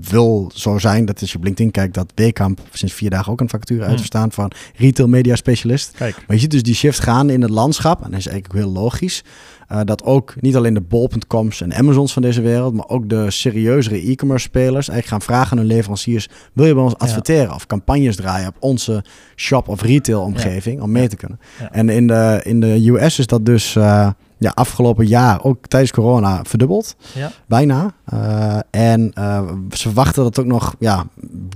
wil 0.00 0.50
zo 0.54 0.78
zijn 0.78 1.04
dat 1.04 1.20
als 1.20 1.30
je 1.32 1.36
op 1.38 1.44
LinkedIn 1.44 1.70
kijkt 1.70 1.94
dat 1.94 2.12
Wekamp 2.14 2.60
sinds 2.72 2.94
vier 2.94 3.10
dagen 3.10 3.32
ook 3.32 3.40
een 3.40 3.48
vacature 3.48 3.80
Hmm. 3.80 3.88
uitverstaan 3.88 4.32
van 4.32 4.50
retail 4.76 5.08
media 5.08 5.36
specialist. 5.36 5.92
Kijk, 5.96 6.14
Maar 6.26 6.36
je 6.36 6.42
ziet 6.42 6.50
dus 6.50 6.62
die 6.62 6.74
shift 6.74 7.00
gaande 7.00 7.32
in 7.32 7.42
het 7.42 7.50
landschap. 7.50 8.04
En 8.04 8.10
dat 8.10 8.18
is 8.18 8.26
eigenlijk 8.26 8.54
ook 8.56 8.62
heel 8.72 8.82
logisch. 8.82 9.24
Eh, 9.70 9.80
dat 9.84 10.04
ook 10.04 10.34
niet 10.40 10.56
alleen 10.56 10.74
de 10.74 10.80
bol.coms 10.80 11.60
en 11.60 11.74
Amazons 11.74 12.12
van 12.12 12.22
deze 12.22 12.40
wereld, 12.40 12.74
maar 12.74 12.88
ook 12.88 13.08
de 13.08 13.30
serieuzere 13.30 14.00
e-commerce 14.00 14.44
spelers 14.46 14.88
eigenlijk 14.88 15.06
gaan 15.06 15.34
vragen 15.34 15.52
aan 15.52 15.58
hun 15.58 15.66
leveranciers: 15.66 16.28
wil 16.52 16.66
je 16.66 16.74
bij 16.74 16.82
ons 16.82 16.94
Ja. 16.98 17.06
adverteren 17.06 17.54
of 17.54 17.66
campagnes 17.66 18.16
draaien 18.16 18.48
op 18.48 18.56
onze 18.58 19.04
shop 19.36 19.68
of 19.68 19.82
retail 19.82 20.22
omgeving 20.22 20.80
om 20.80 20.92
mee 20.92 21.08
te 21.08 21.16
kunnen? 21.16 21.40
Ja. 21.60 21.72
En 21.72 21.88
in 21.88 22.06
de, 22.06 22.40
in 22.42 22.60
de 22.60 22.90
US 22.90 23.18
is 23.18 23.26
dat 23.26 23.46
dus 23.46 23.76
eh, 23.76 24.10
ja, 24.38 24.50
afgelopen 24.54 25.06
jaar, 25.06 25.44
ook 25.44 25.66
tijdens 25.66 25.92
corona, 25.92 26.40
verdubbeld. 26.44 26.96
Ja. 27.14 27.30
Bijna. 27.46 27.92
Uh, 28.14 28.58
en 28.70 29.12
uh, 29.18 29.50
ze 29.70 29.82
verwachten 29.82 30.22
dat 30.22 30.36
het 30.36 30.44
ook 30.44 30.52
nog 30.52 30.74
ja, 30.78 31.04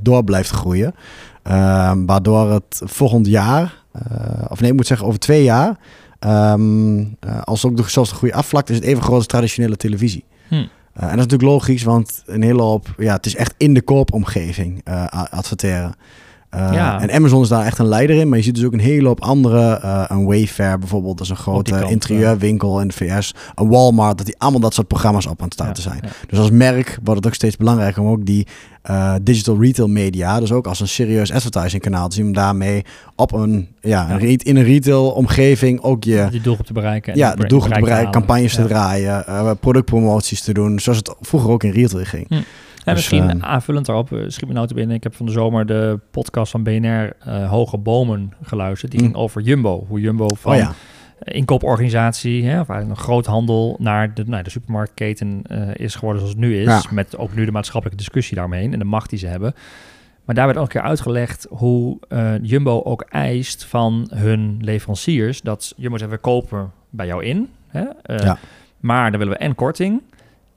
door 0.03 0.25
blijft 0.25 0.51
groeien. 0.51 0.95
Uh, 1.47 1.93
waardoor 2.07 2.51
het 2.51 2.81
volgend 2.85 3.27
jaar, 3.27 3.83
of 4.49 4.61
nee, 4.61 4.71
ik 4.71 4.77
moet 4.77 4.87
zeggen 4.87 5.07
over 5.07 5.19
twee 5.19 5.43
jaar, 5.43 5.79
um, 6.27 7.17
als 7.45 7.65
ook 7.65 7.77
de, 7.77 7.91
zelfs 7.91 8.11
de 8.11 8.17
groei 8.17 8.33
afvlakt, 8.33 8.71
is 8.71 8.77
het 8.77 8.85
even 8.85 9.03
groot 9.03 9.17
als 9.17 9.27
traditionele 9.27 9.77
televisie. 9.77 10.25
Hm. 10.49 10.55
en 10.55 10.69
dat 10.93 11.11
is 11.11 11.17
natuurlijk 11.17 11.43
logisch, 11.43 11.83
want 11.83 12.23
een 12.27 12.43
hele 12.43 12.63
hoop, 12.63 12.95
ja, 12.99 13.15
het 13.15 13.27
is 13.27 13.37
echt 13.37 13.55
in 13.57 13.75
de 13.75 13.83
koopomgeving 13.83 14.85
adverteren. 15.31 15.95
Uh, 16.57 16.71
ja. 16.73 17.01
En 17.01 17.11
Amazon 17.11 17.43
is 17.43 17.49
daar 17.49 17.65
echt 17.65 17.79
een 17.79 17.87
leider 17.87 18.17
in. 18.17 18.29
Maar 18.29 18.39
je 18.39 18.45
ziet 18.45 18.55
dus 18.55 18.65
ook 18.65 18.73
een 18.73 18.81
hele 18.81 19.07
hoop 19.07 19.21
andere. 19.21 19.81
Uh, 19.85 20.05
een 20.09 20.25
Wayfair 20.25 20.79
bijvoorbeeld, 20.79 21.17
dat 21.19 21.27
is 21.27 21.33
een 21.33 21.39
grote 21.39 21.87
interieurwinkel 21.89 22.81
in 22.81 22.89
de 22.89 22.95
VS. 22.95 23.35
Een 23.55 23.69
Walmart, 23.69 24.17
dat 24.17 24.27
die 24.27 24.35
allemaal 24.39 24.61
dat 24.61 24.75
soort 24.75 24.89
programma's 24.89 25.27
op 25.27 25.39
aan 25.41 25.45
het 25.45 25.55
starten 25.55 25.83
ja, 25.83 25.91
zijn. 25.91 26.01
ja. 26.03 26.11
Dus 26.29 26.39
als 26.39 26.51
merk 26.51 26.99
wordt 27.03 27.17
het 27.21 27.27
ook 27.27 27.35
steeds 27.35 27.57
belangrijker 27.57 28.03
om 28.03 28.09
ook 28.09 28.27
die 28.27 28.47
uh, 28.91 29.15
digital 29.23 29.61
retail 29.61 29.89
media, 29.89 30.41
dus 30.41 30.53
ook 30.53 30.67
als 30.67 30.81
een 30.81 30.89
serieus 30.89 31.33
advertising 31.33 31.83
kanaal 31.83 32.09
te 32.09 32.15
zien, 32.15 32.27
om 32.27 32.33
daarmee 32.33 32.85
op 33.17 33.33
een, 33.33 33.69
ja, 33.81 34.11
een 34.11 34.19
re- 34.19 34.37
in 34.43 34.57
een 34.57 34.65
retail 34.65 35.11
omgeving 35.11 35.81
ook 35.81 36.05
je... 36.05 36.27
Die 36.31 36.41
doelgroep 36.41 36.67
te 36.67 36.73
bereiken. 36.73 37.13
En 37.13 37.19
Ja, 37.19 37.35
de 37.35 37.47
doelgroep 37.47 37.75
te 37.75 37.81
bereiken, 37.81 38.13
campagnes 38.13 38.55
te 38.55 38.67
draaien, 38.67 39.25
productpromoties 39.61 40.41
te 40.41 40.53
doen, 40.53 40.81
zoals 40.81 40.99
het 40.99 41.15
vroeger 41.21 41.51
ook 41.51 41.63
in 41.65 41.71
retail 41.71 42.05
ging. 42.05 42.27
Hm. 42.29 42.41
En 42.85 42.95
Dus, 42.95 43.11
misschien 43.11 43.31
ehm, 43.31 43.43
aanvullend 43.43 43.87
daarop, 43.87 44.11
uh, 44.11 44.25
schiet 44.27 44.49
me 44.49 44.55
nou 44.55 44.67
te 44.67 44.75
binnen. 44.75 44.97
Ik 44.97 45.03
heb 45.03 45.15
van 45.15 45.27
de 45.27 45.33
zomer 45.33 45.67
de 45.67 45.99
podcast 46.11 46.51
van 46.51 46.63
BNR 46.63 47.13
uh, 47.29 47.51
Hoge 47.51 47.79
Bomen 47.79 48.33
geluisterd. 48.43 48.91
Die 48.93 49.01
Hm. 49.01 49.07
ging 49.07 49.17
over 49.19 49.43
Jumbo. 49.43 49.85
Hoe 49.89 50.01
Jumbo 50.01 50.27
van 50.35 50.53
Oh 50.53 50.59
ja, 50.59 50.73
inkooporganisatie, 51.25 52.45
hè, 52.45 52.61
of 52.61 52.69
eigenlijk 52.69 53.01
een 53.01 53.05
groothandel, 53.05 53.77
naar 53.79 54.15
de, 54.15 54.25
nou, 54.27 54.43
de 54.43 54.51
supermarktketen 54.51 55.43
uh, 55.53 55.69
is 55.75 55.95
geworden 55.95 56.21
zoals 56.21 56.37
het 56.37 56.45
nu 56.45 56.59
is. 56.59 56.65
Ja. 56.67 56.83
Met 56.91 57.17
ook 57.17 57.35
nu 57.35 57.45
de 57.45 57.53
maatschappelijke 57.53 58.03
discussie 58.03 58.35
daaromheen 58.35 58.73
en 58.73 58.79
de 58.79 58.85
macht 58.85 59.11
die 59.11 59.19
ze 59.19 59.27
hebben. 59.27 59.55
Maar 60.25 60.35
daar 60.35 60.47
werd 60.47 60.59
ook 60.59 60.65
een 60.65 60.71
keer 60.71 60.81
uitgelegd 60.83 61.47
hoe 61.51 61.99
uh, 62.09 62.33
Jumbo 62.43 62.83
ook 62.83 63.03
eist 63.03 63.65
van 63.65 64.11
hun 64.15 64.59
leveranciers 64.61 65.41
dat 65.41 65.75
Jumbo 65.77 65.99
zegt, 65.99 66.11
we 66.11 66.17
kopen 66.19 66.71
bij 66.91 67.07
jou 67.07 67.25
in. 67.25 67.49
Hè, 67.69 67.81
uh, 67.81 68.19
Ja. 68.19 68.39
Maar 68.81 69.11
dan 69.11 69.19
willen 69.19 69.35
we 69.35 69.41
en 69.41 69.55
korting. 69.55 70.03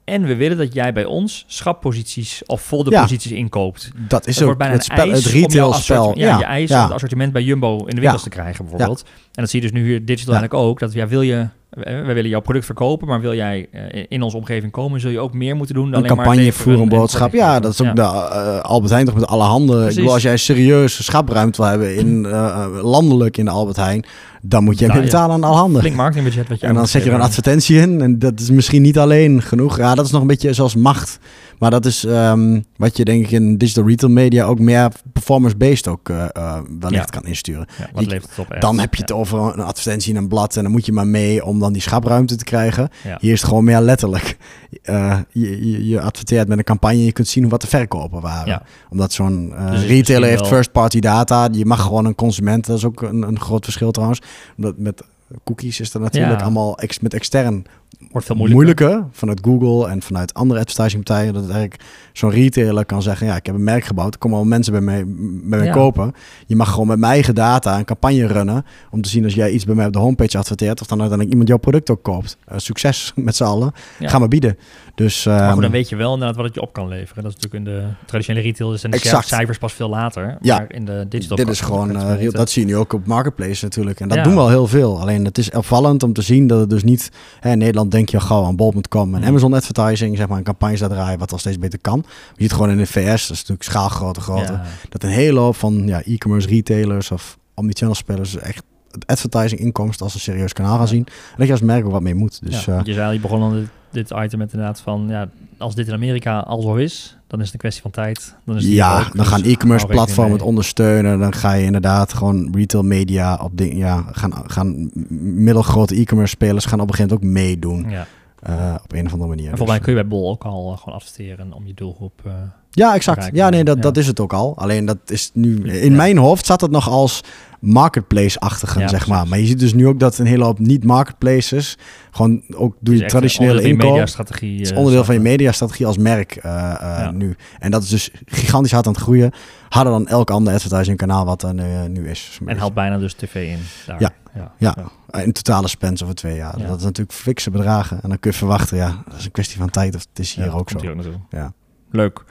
En 0.08 0.26
we 0.26 0.36
willen 0.36 0.58
dat 0.58 0.74
jij 0.74 0.94
bij 0.94 1.06
ons 1.06 1.44
schapposities 1.48 2.42
of 2.46 2.62
folder 2.62 2.94
Ja. 2.94 3.02
posities 3.02 3.32
inkoopt. 3.32 3.92
dat 4.08 4.28
is 4.28 4.42
ook 4.42 4.58
bijna 4.58 4.74
het, 4.74 4.84
spel, 4.84 5.08
een 5.08 5.12
het 5.14 5.26
retail 5.26 5.74
spel. 5.74 6.18
Ja, 6.18 6.38
je 6.38 6.44
eis 6.44 6.70
ja. 6.70 6.84
het 6.84 6.92
assortiment 6.94 7.34
bij 7.34 7.42
Jumbo 7.42 7.78
in 7.86 7.96
de 7.96 8.02
winkels 8.02 8.24
te 8.24 8.30
krijgen 8.30 8.66
bijvoorbeeld. 8.66 9.02
En 9.02 9.42
dat 9.44 9.50
zie 9.50 9.62
je 9.62 9.72
dus 9.72 9.80
nu 9.82 9.88
hier 9.88 10.06
digital 10.06 10.34
Ja. 10.34 10.40
eigenlijk 10.40 10.70
ook. 10.70 10.80
Dat 10.80 10.94
ja, 10.94 11.08
wil 11.08 11.22
je, 11.22 11.48
we 11.70 12.14
willen 12.14 12.28
jouw 12.30 12.40
product 12.42 12.66
verkopen, 12.66 13.08
maar 13.08 13.22
wil 13.22 13.34
jij 13.36 13.68
eh, 13.72 14.06
in 14.10 14.22
onze 14.22 14.38
omgeving 14.38 14.72
komen, 14.72 15.00
zul 15.00 15.12
je 15.12 15.20
ook 15.20 15.34
meer 15.34 15.56
moeten 15.56 15.76
doen 15.76 15.92
dan 15.92 16.02
een 16.02 16.08
campagne 16.08 16.52
voeren, 16.52 16.82
een 16.82 16.90
boodschap. 16.90 17.34
Ja, 17.34 17.60
dat 17.60 17.72
is 17.72 17.82
ook 17.82 17.88
Ja. 17.88 17.94
de 17.94 18.02
uh, 18.02 18.60
Albert 18.60 18.92
Heijn 18.92 19.06
toch 19.06 19.16
met 19.16 19.28
alle 19.28 19.44
handen. 19.44 19.90
Ik 19.90 19.96
bedoel, 19.96 20.14
als 20.14 20.22
jij 20.22 20.38
serieus 20.38 21.06
schapruimte 21.06 21.62
wil 21.62 21.70
hebben 21.70 21.96
in 21.96 22.24
uh, 22.26 22.68
landelijk 22.82 23.38
in 23.38 23.46
de 23.46 23.52
Albert 23.52 23.78
Heijn, 23.78 24.06
dan 24.42 24.64
moet 24.64 24.80
je 24.80 24.86
Nou, 24.88 24.98
ja. 25.00 25.06
betalen 25.06 25.36
aan 25.36 25.44
alle 25.44 25.56
handen. 25.58 25.82
Flink 25.82 25.96
marketingbudget 25.96 26.48
wat 26.48 26.60
je 26.60 26.68
En 26.68 26.74
dan 26.74 26.88
zet 26.88 27.04
je 27.04 27.10
er 27.10 27.16
een 27.16 27.22
advertentie 27.22 27.78
in 27.80 28.02
en 28.02 28.20
dat 28.20 28.40
is 28.40 28.50
misschien 28.50 28.82
niet 28.82 28.98
alleen 29.00 29.42
genoeg. 29.42 29.78
Ja, 29.78 29.96
dat 29.96 30.06
is 30.06 30.12
nog 30.12 30.22
een 30.22 30.28
beetje 30.28 30.54
zoals 30.54 30.76
macht. 30.76 31.20
Maar 31.60 31.72
dat 31.72 31.86
is 31.86 32.06
ehm, 32.06 32.62
wat 32.76 32.98
je 32.98 33.06
denk 33.06 33.24
ik 33.26 33.32
in 33.32 33.58
digital 33.58 33.88
retail 33.88 34.12
media 34.12 34.46
ook 34.46 34.60
meer 34.60 34.92
performance-based 35.14 35.88
ook 35.88 36.10
uh, 36.10 36.26
uh, 36.38 36.58
wellicht 36.80 37.14
Ja. 37.14 37.20
kan 37.20 37.26
insturen. 37.30 37.66
Ja, 37.78 37.88
wat 37.94 38.04
Je- 38.04 38.10
levert 38.10 38.30
het 38.30 38.40
op? 38.40 38.52
echt? 38.52 38.62
Dan 38.62 38.80
heb 38.80 38.96
je 38.96 39.02
het 39.02 39.12
over 39.12 39.40
een 39.40 39.60
advertentie 39.64 40.12
in 40.14 40.18
een 40.20 40.28
blad 40.28 40.56
en 40.56 40.64
dan 40.64 40.72
moet 40.72 40.86
je 40.86 40.92
maar 40.92 41.08
mee 41.08 41.46
om 41.46 41.60
dan 41.60 41.74
die 41.74 41.82
schapruimte 41.82 42.36
te 42.36 42.44
krijgen. 42.44 42.90
Hier 43.20 43.32
is 43.32 43.40
het 43.40 43.50
gewoon 43.50 43.64
meer 43.64 43.82
letterlijk. 43.82 44.38
Uh, 44.84 45.18
je, 45.32 45.72
je, 45.72 45.88
je 45.88 46.02
adverteert 46.02 46.48
met 46.48 46.58
een 46.58 46.64
campagne 46.64 46.98
en 46.98 47.04
je 47.06 47.12
kunt 47.12 47.28
zien 47.28 47.50
wat 47.50 47.62
de 47.62 47.68
verkopen 47.68 48.22
waren. 48.22 48.62
Omdat 48.90 49.14
zo'n 49.14 49.54
Dus 49.72 49.86
retailer 49.86 50.30
heeft 50.30 50.48
first-party 50.48 51.00
data. 51.00 51.48
Je 51.52 51.66
mag 51.66 51.82
gewoon 51.82 52.06
een 52.06 52.16
consument, 52.16 52.66
dat 52.66 52.78
is 52.78 52.86
ook 52.86 53.02
een, 53.02 53.22
een 53.22 53.40
groot 53.40 53.64
verschil 53.64 53.92
trouwens. 53.92 54.20
Omdat 54.58 54.78
met 54.78 55.02
cookies 55.44 55.80
is 55.80 55.94
er 55.94 56.00
natuurlijk 56.00 56.38
Ja. 56.38 56.44
allemaal 56.44 56.78
ex, 56.80 57.00
met 57.00 57.14
extern 57.14 57.66
Wordt 58.12 58.28
veel 58.28 58.36
moeilijker. 58.36 58.86
moeilijker 58.88 59.10
vanuit 59.18 59.40
Google 59.44 59.88
en 59.90 60.02
vanuit 60.02 60.34
andere 60.34 60.60
advertisingpartijen. 60.60 61.34
Dat 61.34 61.42
het 61.44 61.52
eigenlijk 61.52 61.84
zo'n 62.14 62.30
retailer 62.32 62.86
kan 62.86 63.02
zeggen: 63.02 63.28
Ja, 63.28 63.36
ik 63.36 63.46
heb 63.46 63.56
een 63.56 63.64
merk 63.64 63.84
gebouwd. 63.84 64.14
Er 64.14 64.20
komen 64.20 64.38
al 64.38 64.44
mensen 64.46 64.72
bij 64.72 64.82
mij, 64.82 65.04
bij 65.08 65.58
mij 65.60 65.64
Ja. 65.68 65.72
kopen. 65.74 66.14
Je 66.46 66.56
mag 66.56 66.70
gewoon 66.72 66.88
met 66.88 67.00
mijn 67.00 67.12
eigen 67.12 67.36
data 67.36 67.78
een 67.78 67.86
campagne 67.86 68.28
runnen. 68.28 68.66
Om 68.92 69.02
te 69.02 69.10
zien 69.10 69.24
als 69.24 69.34
jij 69.34 69.52
iets 69.52 69.66
bij 69.66 69.76
mij 69.76 69.86
op 69.86 69.94
de 69.94 70.00
homepage 70.00 70.38
adverteert. 70.38 70.82
Of 70.82 70.88
dan 70.88 71.00
uiteindelijk 71.00 71.30
iemand 71.30 71.48
jouw 71.48 71.58
product 71.58 71.90
ook 71.90 72.04
koopt. 72.04 72.38
Uh, 72.52 72.58
succes 72.58 73.12
met 73.16 73.36
z'n 73.36 73.44
allen. 73.44 73.72
Ja. 74.00 74.10
Ga 74.10 74.20
maar 74.20 74.28
bieden. 74.28 74.58
Dus, 74.96 75.26
Maar 75.26 75.40
goed, 75.40 75.50
ehm, 75.52 75.62
dan 75.62 75.72
weet 75.72 75.90
je 75.90 75.96
wel 75.96 76.14
inderdaad 76.14 76.36
wat 76.38 76.46
het 76.46 76.54
je 76.56 76.62
op 76.62 76.74
kan 76.74 76.88
leveren. 76.88 77.24
Dat 77.24 77.34
is 77.38 77.44
natuurlijk 77.44 77.66
in 77.76 77.78
de 77.80 77.88
traditionele 78.06 78.46
retail 78.46 78.78
zijn 78.78 78.92
de 78.92 78.98
Exact. 78.98 79.28
cijfers 79.28 79.58
pas 79.58 79.74
veel 79.74 79.90
later. 79.90 80.38
Ja. 80.42 80.58
Maar 80.58 80.74
in 80.74 80.86
de 80.86 81.06
digital 81.10 81.38
dit 81.38 81.48
is 81.50 81.62
gewoon, 81.62 81.96
eh, 81.96 82.30
dat 82.32 82.50
zie 82.50 82.62
je 82.66 82.68
nu 82.68 82.78
ook 82.78 82.94
op 82.94 83.06
Marketplace 83.06 83.64
natuurlijk. 83.64 84.00
En 84.00 84.08
dat 84.08 84.18
Ja. 84.18 84.24
doen 84.24 84.34
we 84.34 84.40
al 84.40 84.50
heel 84.50 84.68
veel. 84.68 85.00
Alleen 85.02 85.26
het 85.26 85.38
is 85.38 85.52
opvallend 85.52 86.04
om 86.04 86.14
te 86.14 86.22
zien 86.22 86.48
dat 86.48 86.60
het 86.60 86.70
dus 86.70 86.84
niet... 86.84 87.12
Hè, 87.40 87.52
in 87.52 87.62
Denk 87.90 88.10
je 88.10 88.18
al 88.20 88.26
gauw 88.26 88.44
aan 88.44 88.56
bol.com 88.56 89.16
en. 89.16 89.24
Amazon 89.24 89.54
advertising, 89.54 90.18
zeg 90.18 90.28
maar, 90.28 90.38
een 90.38 90.44
campagnes 90.44 90.80
daar 90.80 90.90
draaien, 90.90 91.20
wat 91.20 91.32
al 91.32 91.38
steeds 91.38 91.60
beter 91.60 91.80
kan. 91.80 92.04
Je 92.36 92.42
ziet 92.44 92.54
gewoon 92.54 92.70
in 92.70 92.78
de 92.78 92.86
VS, 92.86 93.22
dat 93.28 93.36
is 93.36 93.40
natuurlijk 93.42 93.64
schaalgrote 93.64 94.22
grote, 94.22 94.52
Ja. 94.52 94.64
dat 94.90 95.04
een 95.04 95.10
hele 95.10 95.40
hoop 95.40 95.56
van 95.56 95.88
ja, 95.88 96.02
e-commerce 96.04 96.48
retailers 96.48 97.12
of 97.12 97.38
omnichannel 97.54 97.96
spelers 97.96 98.38
echt 98.38 98.64
het 98.92 99.06
advertising 99.06 99.62
inkomst 99.62 100.02
als 100.02 100.14
een 100.14 100.20
serieus 100.20 100.54
kanaal 100.54 100.78
gaan 100.78 100.88
zien. 100.88 101.06
En 101.06 101.36
dat 101.38 101.46
je 101.46 101.52
als 101.52 101.62
merk 101.62 101.86
ook 101.86 101.92
wat 101.92 102.02
mee 102.02 102.16
moet. 102.16 102.40
Dus 102.46 102.66
ja, 102.66 102.78
eh, 102.78 102.84
je 102.84 102.94
zei 102.94 103.14
je 103.14 103.20
begon 103.20 103.42
al 103.42 103.50
dit, 103.52 103.68
dit 103.92 104.12
item 104.24 104.40
met 104.40 104.54
inderdaad 104.54 104.80
van, 104.80 105.06
ja, 105.10 105.30
als 105.58 105.76
dit 105.76 105.88
in 105.88 105.94
Amerika 105.94 106.40
al 106.40 106.62
zo 106.62 106.76
is, 106.76 107.17
dan 107.28 107.40
is 107.40 107.46
het 107.46 107.54
een 107.54 107.60
kwestie 107.60 107.82
van 107.82 107.92
tijd. 107.92 108.36
Dan 108.46 108.56
is 108.58 108.64
het 108.64 108.74
ja, 108.74 109.04
dan 109.04 109.12
Dus 109.14 109.28
gaan 109.28 109.44
e-commerce 109.44 109.86
platformen 109.86 110.34
het 110.34 110.42
ondersteunen. 110.42 111.20
Dan 111.20 111.34
ga 111.34 111.54
je 111.54 111.66
inderdaad 111.66 112.14
gewoon 112.14 112.50
retail 112.56 112.84
media 112.84 113.36
op 113.44 113.52
dingen. 113.58 113.78
Ja, 113.78 114.06
gaan, 114.12 114.34
gaan 114.46 114.90
middelgrote 115.34 115.96
e-commerce 115.96 116.32
spelers 116.34 116.66
gaan 116.66 116.80
op 116.80 116.90
een 116.90 116.96
gegeven 116.96 117.18
moment 117.18 117.36
ook 117.38 117.44
meedoen. 117.44 117.90
Ja. 117.90 118.08
eh, 118.40 118.76
op 118.84 118.94
een 118.94 119.06
of 119.06 119.12
andere 119.12 119.30
manier. 119.30 119.50
En 119.52 119.58
volgens 119.58 119.68
mij 119.70 119.78
Dus, 119.78 119.86
kun 119.86 119.96
je 119.96 120.00
bij 120.02 120.08
Bol 120.10 120.30
ook 120.30 120.44
al 120.44 120.72
eh, 120.72 120.78
gewoon 120.80 120.96
adverteren 121.00 121.54
om 121.54 121.68
je 121.68 121.74
doelgroep... 121.74 122.22
eh, 122.26 122.32
ja, 122.72 122.94
exact. 122.96 123.30
Ja, 123.34 123.50
nee, 123.50 123.64
dat, 123.64 123.76
Ja. 123.76 123.82
dat 123.82 123.98
is 123.98 124.08
het 124.08 124.20
ook 124.20 124.34
al. 124.34 124.58
Alleen 124.58 124.86
dat 124.86 124.98
is 125.06 125.30
nu 125.34 125.60
Ja. 125.66 125.72
in 125.74 125.96
mijn 125.96 126.18
hoofd 126.18 126.46
zat 126.46 126.62
het 126.62 126.72
nog 126.72 126.90
als 126.90 127.22
marketplace-achtigen, 127.60 128.82
Ja, 128.82 128.88
zeg 128.88 129.00
maar. 129.08 129.16
precies. 129.16 129.30
Maar 129.30 129.40
je 129.40 129.46
ziet 129.46 129.60
dus 129.60 129.74
nu 129.74 129.88
ook 129.88 130.00
dat 130.00 130.18
een 130.18 130.26
hele 130.26 130.44
hoop 130.44 130.60
niet 130.60 130.84
marketplaces 130.84 131.78
gewoon 132.12 132.44
ook 132.56 132.76
door 132.80 132.96
je 132.96 133.06
traditionele 133.06 133.52
onderdeel 133.54 133.76
van 133.78 133.86
je 133.86 133.92
inkoop. 133.92 134.28
Het 134.30 134.42
is 134.62 134.72
eh, 134.72 134.78
onderdeel 134.78 135.04
van 135.04 135.14
je 135.14 135.20
stappen. 135.20 135.22
mediastrategie 135.22 135.86
als 135.86 135.98
merk 135.98 136.36
eh, 136.36 136.52
eh, 136.72 136.80
Ja. 136.80 137.12
nu. 137.12 137.36
En 137.60 137.72
dat 137.72 137.84
is 137.84 137.90
dus 137.90 138.12
gigantisch 138.26 138.72
hard 138.72 138.88
aan 138.88 138.94
het 138.94 139.02
groeien. 139.02 139.32
Harder 139.70 139.94
dan 139.94 140.08
elk 140.08 140.32
ander 140.32 140.54
advertising 140.54 140.98
kanaal 140.98 141.26
wat 141.26 141.44
er 141.44 141.58
eh, 141.58 141.84
nu 141.90 142.10
is. 142.10 142.40
En 142.46 142.58
haalt 142.58 142.74
bijna 142.74 142.98
dus 142.98 143.14
tv 143.14 143.36
in 143.52 143.60
daar. 143.86 144.02
Ja. 144.02 144.12
ja. 144.36 144.54
Ja. 144.58 144.76
Eh, 145.10 145.24
In 145.26 145.32
totale 145.32 145.68
spend 145.68 146.04
over 146.04 146.16
twee 146.16 146.36
jaar. 146.36 146.60
Ja. 146.60 146.68
Dat 146.68 146.78
is 146.78 146.84
natuurlijk 146.84 147.18
fikse 147.18 147.50
bedragen. 147.52 148.00
En 148.04 148.10
dan 148.10 148.20
kun 148.20 148.32
je 148.32 148.38
verwachten, 148.38 148.78
ja, 148.78 149.04
dat 149.10 149.18
is 149.20 149.26
een 149.26 149.32
kwestie 149.32 149.58
van 149.58 149.70
tijd. 149.70 149.96
Of 149.96 150.06
het 150.10 150.20
is 150.20 150.34
hier 150.36 150.56
ook 150.56 150.70
zo. 150.70 150.78
ook. 150.78 151.04
Ja. 151.30 151.54
Leuk. 151.92 152.24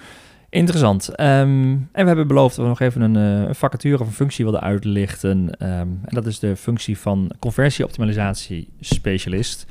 Interessant. 0.56 1.08
Ehm, 1.08 1.28
en 1.70 1.86
we 1.92 2.06
hebben 2.06 2.26
beloofd 2.26 2.56
dat 2.56 2.64
we 2.64 2.70
nog 2.70 2.80
even 2.80 3.00
een, 3.00 3.16
eh, 3.16 3.48
een 3.48 3.54
vacature 3.54 4.00
of 4.00 4.06
een 4.06 4.12
functie 4.12 4.44
wilden 4.44 4.62
uitlichten. 4.62 5.50
Ehm, 5.58 5.70
en 5.80 6.08
dat 6.08 6.26
is 6.26 6.38
de 6.38 6.56
functie 6.56 6.98
van 6.98 7.30
conversieoptimalisatie 7.38 8.68
specialist. 8.80 9.66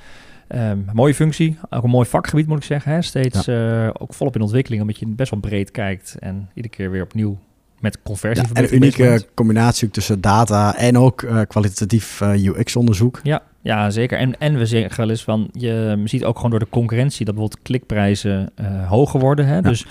Ehm, 0.47 0.77
mooie 0.93 1.13
functie, 1.13 1.57
ook 1.69 1.83
een 1.83 1.89
mooi 1.89 2.07
vakgebied 2.07 2.47
moet 2.47 2.57
ik 2.57 2.63
zeggen. 2.63 2.91
Hè? 2.91 3.01
Steeds 3.01 3.47
eh, 3.47 3.89
ook 3.93 4.13
volop 4.13 4.35
in 4.35 4.41
ontwikkeling, 4.41 4.81
omdat 4.81 4.99
je 4.99 5.07
best 5.07 5.31
wel 5.31 5.39
breed 5.39 5.71
kijkt 5.71 6.15
en 6.19 6.49
iedere 6.53 6.75
keer 6.75 6.91
weer 6.91 7.03
opnieuw 7.03 7.37
met 7.79 8.01
conversie 8.03 8.47
Ja, 8.47 8.53
en 8.53 8.63
een 8.63 8.75
unieke 8.75 9.25
combinatie 9.33 9.89
tussen 9.89 10.21
data 10.21 10.75
en 10.75 10.97
ook 10.97 11.21
eh, 11.21 11.41
kwalitatief 11.47 12.21
UX-onderzoek. 12.21 13.19
Ja, 13.23 13.41
ja, 13.61 13.89
zeker. 13.89 14.17
En, 14.17 14.39
en 14.39 14.57
we 14.57 14.65
zeggen 14.65 14.97
wel 14.97 15.09
eens 15.09 15.23
van, 15.23 15.49
je 15.51 16.01
ziet 16.03 16.23
ook 16.23 16.35
gewoon 16.35 16.51
door 16.51 16.59
de 16.59 16.69
concurrentie 16.69 17.25
dat 17.25 17.35
bijvoorbeeld 17.35 17.63
klikprijzen 17.63 18.49
hoger 18.87 19.19
worden. 19.19 19.45
Hè? 19.45 19.61
Dus 19.61 19.85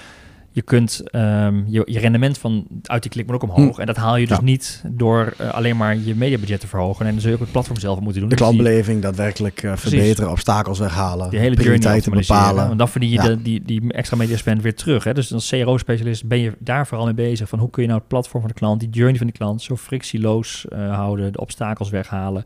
je 0.55 0.63
kunt 0.63 1.03
ehm, 1.11 1.63
je, 1.67 1.83
je 1.85 1.99
rendement 1.99 2.39
van 2.39 2.67
uit 2.83 3.03
die 3.03 3.11
klik 3.11 3.27
moet 3.27 3.35
ook 3.35 3.43
omhoog. 3.43 3.75
Hm. 3.75 3.81
En 3.81 3.87
dat 3.87 3.97
haal 3.97 4.17
je 4.17 4.27
dus 4.27 4.37
Ja. 4.37 4.43
niet 4.43 4.83
door 4.89 5.35
eh, 5.39 5.51
alleen 5.55 5.77
maar 5.77 5.97
je 5.97 6.15
mediabudget 6.15 6.61
te 6.61 6.67
verhogen. 6.67 7.07
En 7.07 7.13
dan 7.13 7.21
zul 7.21 7.31
je 7.31 7.37
ook 7.37 7.43
het 7.43 7.53
platform 7.53 7.79
zelf 7.79 8.01
moeten 8.01 8.21
doen. 8.21 8.31
De 8.31 8.37
klantbeleving 8.37 9.03
daadwerkelijk 9.03 9.63
eh, 9.63 9.77
verbeteren, 9.77 10.31
obstakels 10.31 10.79
weghalen, 10.79 11.31
die 11.31 11.39
hele 11.39 11.55
prioriteiten 11.57 12.13
bepalen. 12.13 12.67
Want 12.67 12.79
dan 12.79 12.89
verdien 12.89 13.11
je 13.11 13.15
Ja. 13.17 13.23
de, 13.29 13.43
die, 13.43 13.63
die 13.65 13.93
extra 13.93 14.17
media 14.17 14.37
spend 14.37 14.63
weer 14.63 14.75
terug. 14.75 15.05
Hè? 15.05 15.15
Dus 15.15 15.33
als 15.33 15.49
CRO-specialist 15.49 16.27
ben 16.27 16.39
je 16.39 16.53
daar 16.59 16.87
vooral 16.87 17.07
mee 17.07 17.15
bezig. 17.15 17.49
Van 17.49 17.59
hoe 17.59 17.71
kun 17.71 17.83
je 17.83 17.89
nou 17.89 18.01
het 18.01 18.09
platform 18.09 18.41
van 18.41 18.51
de 18.51 18.57
klant, 18.59 18.81
die 18.81 18.91
journey 18.91 19.19
van 19.19 19.27
de 19.27 19.33
klant, 19.33 19.63
zo 19.63 19.77
frictieloos 19.77 20.67
eh, 20.69 20.95
houden, 20.95 21.33
de 21.33 21.41
obstakels 21.41 21.91
weghalen. 21.91 22.45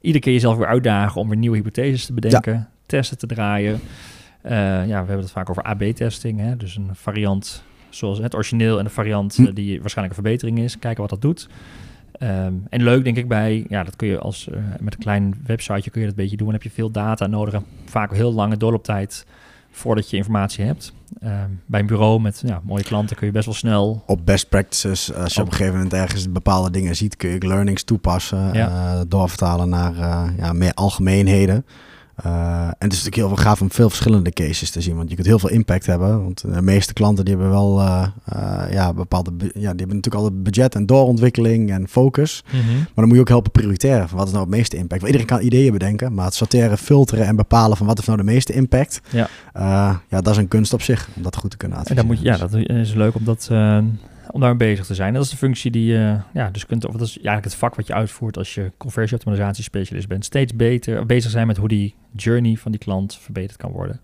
Iedere 0.00 0.24
keer 0.24 0.32
jezelf 0.32 0.56
weer 0.56 0.66
uitdagen 0.66 1.20
om 1.20 1.28
weer 1.28 1.38
nieuwe 1.38 1.56
hypotheses 1.56 2.06
te 2.06 2.12
bedenken, 2.12 2.68
testen 2.86 3.18
te 3.18 3.26
draaien. 3.26 3.80
Eh, 4.42 4.52
ja, 4.86 4.86
we 4.86 4.94
hebben 4.94 5.18
het 5.18 5.30
vaak 5.30 5.50
over 5.50 5.62
AB-testing. 5.62 6.56
Dus 6.56 6.76
een 6.76 6.90
variant 6.92 7.62
zoals 7.88 8.18
het 8.18 8.34
origineel 8.34 8.78
en 8.78 8.84
een 8.84 8.90
variant 8.90 9.36
Hm. 9.36 9.44
eh, 9.44 9.54
die 9.54 9.80
waarschijnlijk 9.80 10.16
een 10.16 10.22
verbetering 10.24 10.58
is. 10.58 10.78
Kijken 10.78 11.00
wat 11.00 11.10
dat 11.10 11.20
doet. 11.22 11.48
Ehm, 12.12 12.52
en 12.68 12.82
leuk 12.82 13.04
denk 13.04 13.16
ik 13.16 13.28
bij, 13.28 13.64
ja, 13.68 13.84
dat 13.84 13.96
kun 13.96 14.08
je 14.08 14.18
als 14.18 14.48
met 14.80 14.94
een 14.94 15.00
klein 15.00 15.34
websiteje 15.46 15.90
kun 15.90 16.00
je 16.00 16.06
dat 16.06 16.16
een 16.16 16.22
beetje 16.22 16.36
doen. 16.36 16.46
Dan 16.46 16.54
heb 16.54 16.64
je 16.64 16.70
veel 16.70 16.90
data 16.90 17.26
nodig, 17.26 17.62
vaak 17.84 18.14
heel 18.14 18.32
lange 18.32 18.56
doorlooptijd 18.56 19.26
voordat 19.70 20.10
je 20.10 20.16
informatie 20.16 20.64
hebt. 20.64 20.92
Ehm, 21.20 21.48
bij 21.66 21.80
een 21.80 21.86
bureau 21.86 22.20
met 22.20 22.42
ja, 22.46 22.60
mooie 22.64 22.82
klanten 22.82 23.16
kun 23.16 23.26
je 23.26 23.32
best 23.32 23.44
wel 23.44 23.54
snel... 23.54 24.02
Op 24.06 24.26
best 24.26 24.48
practices, 24.48 25.14
als 25.14 25.34
je 25.34 25.40
op, 25.40 25.46
een 25.46 25.52
gegeven 25.52 25.74
moment 25.74 25.92
ergens 25.92 26.32
bepaalde 26.32 26.70
dingen 26.70 26.96
ziet, 26.96 27.16
kun 27.16 27.30
je 27.30 27.46
learnings 27.46 27.82
toepassen, 27.82 28.52
ja. 28.52 29.04
doorvertalen 29.04 29.68
naar 29.68 29.94
ja, 30.36 30.52
meer 30.52 30.74
algemeenheden. 30.74 31.64
Uh, 32.26 32.66
en 32.66 32.74
het 32.78 32.92
is 32.92 33.04
natuurlijk 33.04 33.16
heel 33.16 33.28
veel 33.28 33.44
gaaf 33.44 33.60
om 33.60 33.70
veel 33.70 33.88
verschillende 33.88 34.30
cases 34.30 34.70
te 34.70 34.80
zien, 34.80 34.96
want 34.96 35.08
je 35.08 35.14
kunt 35.14 35.26
heel 35.26 35.38
veel 35.38 35.50
impact 35.50 35.86
hebben. 35.86 36.22
Want 36.22 36.40
de 36.54 36.62
meeste 36.62 36.92
klanten 36.92 37.24
die 37.24 37.34
hebben 37.34 37.52
wel 37.52 37.80
uh, 37.80 38.06
uh, 38.34 38.72
ja, 38.72 38.92
bepaalde, 38.92 39.30
ja, 39.38 39.50
die 39.52 39.62
hebben 39.62 39.96
natuurlijk 39.96 40.14
al 40.14 40.24
het 40.24 40.42
budget 40.42 40.74
en 40.74 40.86
doorontwikkeling 40.86 41.70
en 41.70 41.88
focus. 41.88 42.44
Mm 42.52 42.60
-hmm. 42.60 42.76
Maar 42.76 42.88
dan 42.94 43.04
moet 43.04 43.14
je 43.14 43.20
ook 43.20 43.28
helpen 43.28 43.50
prioriteren 43.50 44.08
van 44.08 44.18
wat 44.18 44.26
is 44.26 44.32
nou 44.32 44.44
het 44.44 44.54
meeste 44.54 44.76
impact. 44.76 45.00
Want 45.00 45.12
iedereen 45.12 45.36
kan 45.36 45.46
ideeën 45.46 45.72
bedenken, 45.72 46.14
maar 46.14 46.24
het 46.24 46.34
sorteren, 46.34 46.78
filteren 46.78 47.26
en 47.26 47.36
bepalen 47.36 47.76
van 47.76 47.86
wat 47.86 47.98
is 47.98 48.04
nou 48.04 48.18
de 48.18 48.24
meeste 48.24 48.52
impact. 48.52 49.00
Ja, 49.10 49.28
ja 50.08 50.20
dat 50.20 50.28
is 50.28 50.36
een 50.36 50.48
kunst 50.48 50.72
op 50.72 50.82
zich 50.82 51.08
om 51.16 51.22
dat 51.22 51.36
goed 51.36 51.50
te 51.50 51.56
kunnen 51.56 51.78
adviseren. 51.78 52.02
En 52.02 52.08
moet 52.08 52.18
je, 52.18 52.24
ja, 52.24 52.36
dat 52.36 52.54
is 52.54 52.94
leuk 52.94 53.14
om 53.14 53.24
dat 53.24 53.48
om 54.32 54.40
daarmee 54.40 54.68
bezig 54.68 54.86
te 54.86 54.94
zijn. 54.94 55.14
Dat 55.14 55.24
is 55.24 55.30
de 55.30 55.36
functie 55.36 55.70
die 55.70 55.92
je 55.92 56.16
ja, 56.32 56.50
dus 56.50 56.66
kunt, 56.66 56.86
of 56.86 56.92
dat 56.92 57.06
is 57.06 57.14
eigenlijk 57.14 57.44
het 57.44 57.54
vak 57.54 57.74
wat 57.74 57.86
je 57.86 57.94
uitvoert 57.94 58.36
als 58.36 58.54
je 58.54 58.72
conversieoptimalisatie 58.76 59.64
specialist 59.64 60.08
bent. 60.08 60.24
Steeds 60.24 60.56
beter 60.56 61.06
bezig 61.06 61.30
zijn 61.30 61.46
met 61.46 61.56
hoe 61.56 61.68
die 61.68 61.94
journey 62.12 62.56
van 62.56 62.70
die 62.70 62.80
klant 62.80 63.18
verbeterd 63.18 63.58
kan 63.58 63.70
worden. 63.70 64.00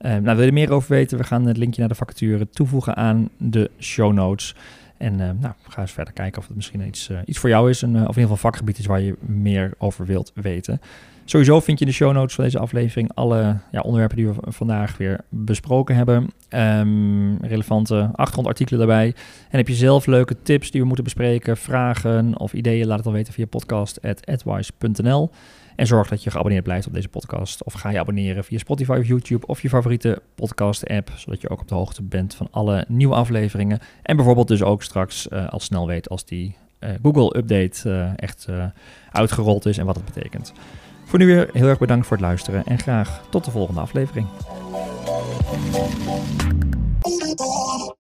Uh, 0.00 0.10
nou, 0.10 0.24
wil 0.24 0.40
je 0.40 0.46
er 0.46 0.52
meer 0.52 0.70
over 0.70 0.90
weten? 0.90 1.18
We 1.18 1.24
gaan 1.24 1.46
het 1.46 1.56
linkje 1.56 1.80
naar 1.80 1.88
de 1.88 1.94
vacature 1.94 2.48
toevoegen 2.50 2.96
aan 2.96 3.28
de 3.36 3.70
show 3.78 4.12
notes. 4.12 4.54
En 4.98 5.12
uh, 5.12 5.30
nou, 5.40 5.54
ga 5.68 5.80
eens 5.80 5.92
verder 5.92 6.14
kijken 6.14 6.38
of 6.40 6.46
het 6.46 6.56
misschien 6.56 6.86
iets, 6.86 7.08
uh, 7.08 7.18
iets 7.24 7.38
voor 7.38 7.48
jou 7.48 7.70
is. 7.70 7.82
En, 7.82 7.90
of 7.90 7.96
in 7.96 8.06
ieder 8.06 8.22
geval 8.22 8.36
vakgebied 8.36 8.78
is 8.78 8.86
waar 8.86 9.00
je 9.00 9.16
meer 9.20 9.72
over 9.78 10.06
wilt 10.06 10.32
weten. 10.34 10.80
Sowieso 11.24 11.60
vind 11.60 11.78
je 11.78 11.84
in 11.84 11.90
de 11.90 11.96
show 11.96 12.12
notes 12.12 12.34
van 12.34 12.44
deze 12.44 12.58
aflevering 12.58 13.10
alle 13.14 13.56
ja, 13.70 13.80
onderwerpen 13.80 14.16
die 14.16 14.28
we 14.28 14.34
vandaag 14.42 14.96
weer 14.96 15.20
besproken 15.28 15.94
hebben. 15.94 16.30
Um, 16.50 17.36
relevante 17.36 18.10
achtergrondartikelen 18.12 18.78
daarbij. 18.78 19.14
En 19.50 19.58
heb 19.58 19.68
je 19.68 19.74
zelf 19.74 20.06
leuke 20.06 20.36
tips 20.42 20.70
die 20.70 20.80
we 20.80 20.86
moeten 20.86 21.04
bespreken, 21.04 21.56
vragen 21.56 22.38
of 22.38 22.52
ideeën, 22.52 22.86
laat 22.86 22.96
het 22.96 23.04
dan 23.04 23.12
weten 23.12 23.32
via 23.32 23.46
podcast.adwise.nl. 23.46 25.30
En 25.78 25.86
zorg 25.86 26.08
dat 26.08 26.22
je 26.22 26.30
geabonneerd 26.30 26.64
blijft 26.64 26.86
op 26.86 26.94
deze 26.94 27.08
podcast. 27.08 27.64
Of 27.64 27.72
ga 27.72 27.90
je 27.90 27.98
abonneren 27.98 28.44
via 28.44 28.58
Spotify 28.58 28.96
of 28.98 29.06
YouTube 29.06 29.46
of 29.46 29.62
je 29.62 29.68
favoriete 29.68 30.22
podcast-app. 30.34 31.12
Zodat 31.16 31.40
je 31.40 31.50
ook 31.50 31.60
op 31.60 31.68
de 31.68 31.74
hoogte 31.74 32.02
bent 32.02 32.34
van 32.34 32.48
alle 32.50 32.84
nieuwe 32.88 33.14
afleveringen. 33.14 33.78
En 34.02 34.16
bijvoorbeeld 34.16 34.48
dus 34.48 34.62
ook 34.62 34.82
straks 34.82 35.28
uh, 35.32 35.48
al 35.48 35.60
snel 35.60 35.86
weet 35.86 36.08
als 36.08 36.24
die 36.24 36.56
uh, 36.80 36.90
Google-update 37.02 37.88
uh, 37.88 38.10
echt 38.16 38.48
uitgerold 39.10 39.66
is 39.66 39.78
en 39.78 39.86
wat 39.86 39.96
het 39.96 40.04
betekent. 40.04 40.52
Voor 41.04 41.18
nu 41.18 41.26
weer 41.26 41.50
heel 41.52 41.68
erg 41.68 41.78
bedankt 41.78 42.06
voor 42.06 42.16
het 42.16 42.26
luisteren 42.26 42.64
en 42.66 42.78
graag 42.78 43.22
tot 43.30 43.44
de 43.44 43.50
volgende 43.50 43.80
aflevering. 43.80 44.26